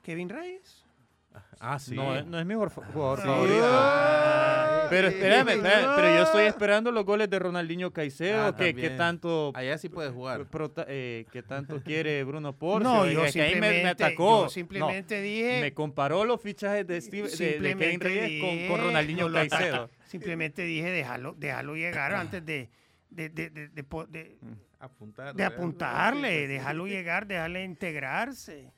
Kevin 0.06 0.30
Reyes. 0.30 0.84
Ah, 1.60 1.80
sí. 1.80 1.96
No, 1.96 2.22
no 2.24 2.40
es 2.40 2.46
mi 2.46 2.54
jugador 2.54 2.70
fa- 2.72 2.86
jugador 2.94 3.20
Sí. 3.22 3.26
favorito. 3.28 3.66
Ay, 3.66 4.88
Pero 4.90 5.08
espérame, 5.08 5.50
espérame, 5.50 5.96
pero 5.96 6.16
yo 6.16 6.24
estoy 6.24 6.44
esperando 6.46 6.92
los 6.92 7.04
goles 7.06 7.28
de 7.30 7.40
Ronaldinho 7.40 7.92
Caicedo, 7.92 8.46
Ah, 8.48 8.56
que, 8.56 8.74
tanto 8.92 9.52
Allá 9.56 9.78
sí 9.80 9.90
puede 9.90 10.12
jugar. 10.12 10.46
prota- 10.46 10.86
eh, 10.88 11.26
que 11.32 11.42
tanto 11.42 11.82
quiere 11.82 12.24
Bruno 12.24 12.54
Porcio. 12.58 12.88
No, 12.90 13.10
y 13.10 13.16
yo 13.16 13.26
es 13.26 13.34
que 13.34 13.42
ahí 13.42 13.56
me- 13.56 13.68
simplemente, 13.70 13.84
me, 13.84 13.90
atacó. 13.90 14.44
yo 14.44 14.50
simplemente 14.50 15.16
No, 15.18 15.22
dije... 15.24 15.62
me 15.62 15.74
comparó 15.74 16.24
los 16.24 16.40
fichajes 16.40 16.86
de, 16.88 17.02
Steve, 17.02 17.30
de- 17.30 17.36
de, 17.36 17.38
Kevin 17.38 17.64
simplemente 17.80 18.06
Reyes 18.08 18.42
con, 18.42 18.50
dije, 18.52 18.68
con 18.70 18.82
Ronaldinho 18.82 19.24
no 19.24 19.30
lo 19.30 19.40
ataca. 19.40 19.58
Caicedo. 19.58 19.90
Simplemente 20.06 20.62
dije 20.62 20.92
déjalo, 20.92 21.34
déjalo 21.38 21.76
llegar 21.76 22.14
antes 22.14 22.46
de, 22.46 22.70
de, 23.10 23.30
de, 23.30 23.50
de, 23.50 23.68
de 23.70 23.84
po- 23.84 24.06
de- 24.06 24.38
Apuntar. 24.80 25.34
de 25.36 25.44
apuntarle, 25.44 26.48
déjalo 26.48 26.86
llegar, 26.86 27.26
déjale 27.26 27.64
integrarse. 27.64 28.72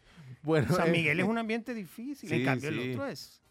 Bueno, 0.48 0.74
San 0.74 0.88
eh, 0.88 0.92
Miguel 0.92 1.20
es 1.20 1.26
un 1.26 1.38
ambiente 1.38 1.74
difícil, 1.74 2.32
en 2.32 2.40
sí, 2.40 2.46
cambio 2.46 2.72
sí. 2.72 2.80
el 2.80 2.92
otro 2.92 3.08
es... 3.08 3.42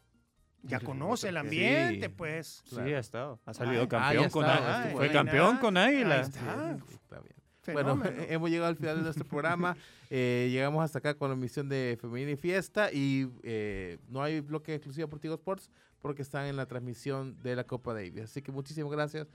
Ya 0.62 0.80
conoce 0.80 1.28
el 1.28 1.34
sí. 1.34 1.38
ambiente, 1.38 2.08
pues. 2.08 2.62
Sí, 2.64 2.80
ha 2.80 2.98
estado. 2.98 3.38
Ha 3.44 3.52
salido 3.52 3.82
Ay, 3.82 3.88
campeón 3.88 4.30
con 4.30 4.44
Águila. 4.46 4.90
Fue 4.92 5.12
campeón 5.12 5.58
con 5.58 5.76
Ahí 5.76 5.96
Águila. 5.96 6.20
está. 6.22 6.76
Está 6.90 7.20
bien. 7.20 7.36
Bueno, 7.72 8.02
hemos 8.28 8.50
llegado 8.50 8.70
al 8.70 8.76
final 8.76 8.96
de 8.96 9.02
nuestro 9.02 9.24
programa. 9.24 9.76
Eh, 10.08 10.50
llegamos 10.52 10.84
hasta 10.84 11.00
acá 11.00 11.14
con 11.14 11.30
la 11.30 11.34
emisión 11.34 11.68
de 11.68 11.98
Femenina 12.00 12.30
y 12.30 12.36
Fiesta 12.36 12.92
y 12.92 13.28
eh, 13.42 13.98
no 14.06 14.22
hay 14.22 14.38
bloque 14.38 14.72
exclusivo 14.72 15.08
por 15.08 15.18
Tigo 15.18 15.34
Sports 15.34 15.68
porque 15.98 16.22
están 16.22 16.46
en 16.46 16.54
la 16.54 16.66
transmisión 16.66 17.36
de 17.42 17.56
la 17.56 17.64
Copa 17.64 17.92
Davis. 17.92 18.22
Así 18.22 18.40
que 18.40 18.52
muchísimas 18.52 18.92
gracias 18.92 19.26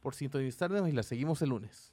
por 0.00 0.14
sintonizarnos 0.14 0.88
y 0.88 0.92
la 0.92 1.02
seguimos 1.02 1.42
el 1.42 1.50
lunes. 1.50 1.92